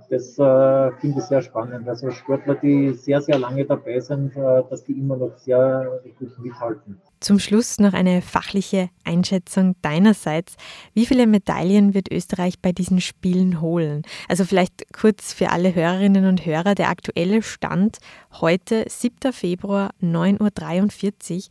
Das 0.08 0.38
äh, 0.38 0.92
finde 1.00 1.18
ich 1.18 1.24
sehr 1.24 1.42
spannend. 1.42 1.88
Also 1.88 2.10
Sportler, 2.10 2.54
die 2.56 2.92
sehr, 2.94 3.20
sehr 3.20 3.38
lange 3.38 3.64
dabei 3.64 4.00
sind, 4.00 4.36
äh, 4.36 4.62
dass 4.68 4.84
die 4.84 4.92
immer 4.92 5.16
noch 5.16 5.36
sehr 5.36 6.00
gut 6.18 6.38
mithalten. 6.38 7.00
Zum 7.20 7.38
Schluss 7.38 7.78
noch 7.78 7.92
eine 7.92 8.20
fachliche 8.20 8.88
Einschätzung 9.04 9.76
deinerseits. 9.80 10.56
Wie 10.92 11.06
viele 11.06 11.26
Medaillen 11.26 11.94
wird 11.94 12.10
Österreich 12.10 12.58
bei 12.60 12.72
diesen 12.72 13.00
Spielen 13.00 13.60
holen? 13.60 14.02
Also 14.28 14.44
vielleicht 14.44 14.92
kurz 14.92 15.32
für 15.32 15.50
alle 15.50 15.74
Hörerinnen 15.74 16.26
und 16.26 16.44
Hörer 16.44 16.74
der 16.74 16.88
aktuelle 16.88 17.42
Stand 17.42 17.98
heute, 18.40 18.84
7. 18.88 19.32
Februar, 19.32 19.90
9.43 20.02 21.36
Uhr. 21.36 21.42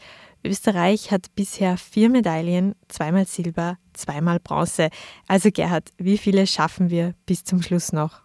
Österreich 0.43 1.12
hat 1.12 1.34
bisher 1.36 1.77
vier 1.77 2.10
Medaillen, 2.10 2.75
zweimal 2.88 3.25
Silber, 3.25 3.77
zweimal 3.93 4.39
Bronze. 4.39 4.89
Also 5.27 5.49
Gerhard, 5.51 5.89
wie 5.97 6.17
viele 6.17 6.47
schaffen 6.47 6.89
wir 6.89 7.13
bis 7.25 7.43
zum 7.43 7.62
Schluss 7.62 7.93
noch? 7.93 8.21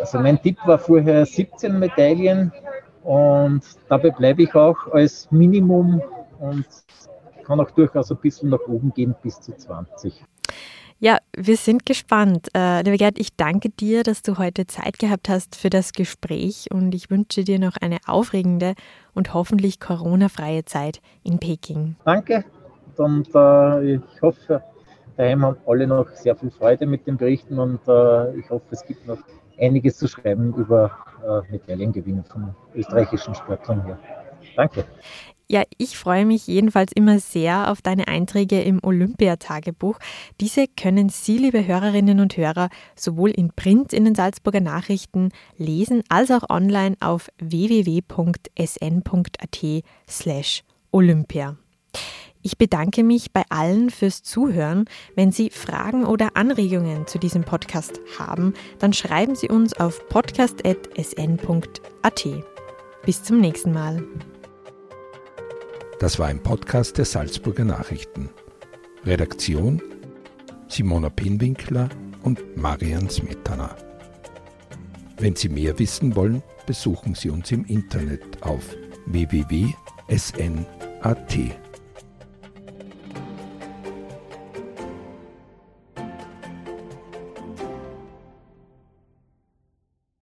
Also 0.00 0.18
mein 0.18 0.40
Tipp 0.42 0.58
war 0.66 0.78
vorher 0.78 1.24
17 1.24 1.78
Medaillen 1.78 2.52
und 3.02 3.62
dabei 3.88 4.10
bleibe 4.10 4.42
ich 4.42 4.54
auch 4.54 4.88
als 4.92 5.30
Minimum 5.30 6.02
und 6.38 6.66
kann 7.44 7.60
auch 7.60 7.70
durchaus 7.70 8.10
ein 8.10 8.18
bisschen 8.18 8.50
nach 8.50 8.60
oben 8.66 8.92
gehen 8.92 9.14
bis 9.22 9.40
zu 9.40 9.56
20. 9.56 10.24
Ja, 11.02 11.16
wir 11.34 11.56
sind 11.56 11.86
gespannt. 11.86 12.48
Äh, 12.54 12.82
lieber 12.82 12.98
Gerd, 12.98 13.18
ich 13.18 13.34
danke 13.34 13.70
dir, 13.70 14.02
dass 14.02 14.20
du 14.20 14.36
heute 14.36 14.66
Zeit 14.66 14.98
gehabt 14.98 15.30
hast 15.30 15.56
für 15.56 15.70
das 15.70 15.92
Gespräch 15.92 16.66
und 16.70 16.94
ich 16.94 17.08
wünsche 17.08 17.42
dir 17.42 17.58
noch 17.58 17.78
eine 17.80 17.96
aufregende 18.06 18.74
und 19.14 19.32
hoffentlich 19.32 19.80
Corona-freie 19.80 20.66
Zeit 20.66 21.00
in 21.22 21.38
Peking. 21.38 21.96
Danke 22.04 22.44
und 22.98 23.34
äh, 23.34 23.94
ich 23.94 24.02
hoffe, 24.20 24.62
daheim 25.16 25.42
haben 25.42 25.56
alle 25.66 25.86
noch 25.86 26.10
sehr 26.10 26.36
viel 26.36 26.50
Freude 26.50 26.84
mit 26.84 27.06
den 27.06 27.16
Berichten 27.16 27.58
und 27.58 27.80
äh, 27.88 28.36
ich 28.36 28.50
hoffe, 28.50 28.66
es 28.68 28.84
gibt 28.84 29.06
noch 29.06 29.20
einiges 29.58 29.96
zu 29.96 30.06
schreiben 30.06 30.52
über 30.54 30.90
äh, 31.26 31.50
Medaillengewinne 31.50 32.24
von 32.24 32.54
österreichischen 32.74 33.34
Sportlern 33.34 33.86
hier. 33.86 33.98
Danke. 34.54 34.84
Ja, 35.50 35.64
ich 35.78 35.98
freue 35.98 36.26
mich 36.26 36.46
jedenfalls 36.46 36.92
immer 36.92 37.18
sehr 37.18 37.72
auf 37.72 37.82
deine 37.82 38.06
Einträge 38.06 38.62
im 38.62 38.78
Olympiatagebuch. 38.84 39.98
Diese 40.40 40.68
können 40.68 41.08
Sie, 41.08 41.38
liebe 41.38 41.66
Hörerinnen 41.66 42.20
und 42.20 42.36
Hörer, 42.36 42.68
sowohl 42.94 43.30
in 43.30 43.50
Print 43.50 43.92
in 43.92 44.04
den 44.04 44.14
Salzburger 44.14 44.60
Nachrichten 44.60 45.30
lesen 45.56 46.04
als 46.08 46.30
auch 46.30 46.48
online 46.48 46.94
auf 47.00 47.30
www.sn.at 47.40 48.04
slash 50.08 50.62
Olympia. 50.92 51.56
Ich 52.42 52.56
bedanke 52.56 53.02
mich 53.02 53.32
bei 53.32 53.42
allen 53.48 53.90
fürs 53.90 54.22
Zuhören. 54.22 54.84
Wenn 55.16 55.32
Sie 55.32 55.50
Fragen 55.50 56.06
oder 56.06 56.36
Anregungen 56.36 57.08
zu 57.08 57.18
diesem 57.18 57.42
Podcast 57.42 57.98
haben, 58.20 58.54
dann 58.78 58.92
schreiben 58.92 59.34
Sie 59.34 59.48
uns 59.48 59.74
auf 59.74 60.08
podcast.sn.at. 60.10 60.64
Bis 63.04 63.24
zum 63.24 63.40
nächsten 63.40 63.72
Mal. 63.72 64.04
Das 66.00 66.18
war 66.18 66.28
ein 66.28 66.42
Podcast 66.42 66.96
der 66.96 67.04
Salzburger 67.04 67.66
Nachrichten. 67.66 68.30
Redaktion 69.04 69.82
Simona 70.66 71.10
Pinwinkler 71.10 71.90
und 72.22 72.56
Marian 72.56 73.10
Smetana. 73.10 73.76
Wenn 75.18 75.36
Sie 75.36 75.50
mehr 75.50 75.78
wissen 75.78 76.16
wollen, 76.16 76.42
besuchen 76.66 77.14
Sie 77.14 77.28
uns 77.28 77.52
im 77.52 77.66
Internet 77.66 78.42
auf 78.42 78.74
www.sn.at. 79.04 79.76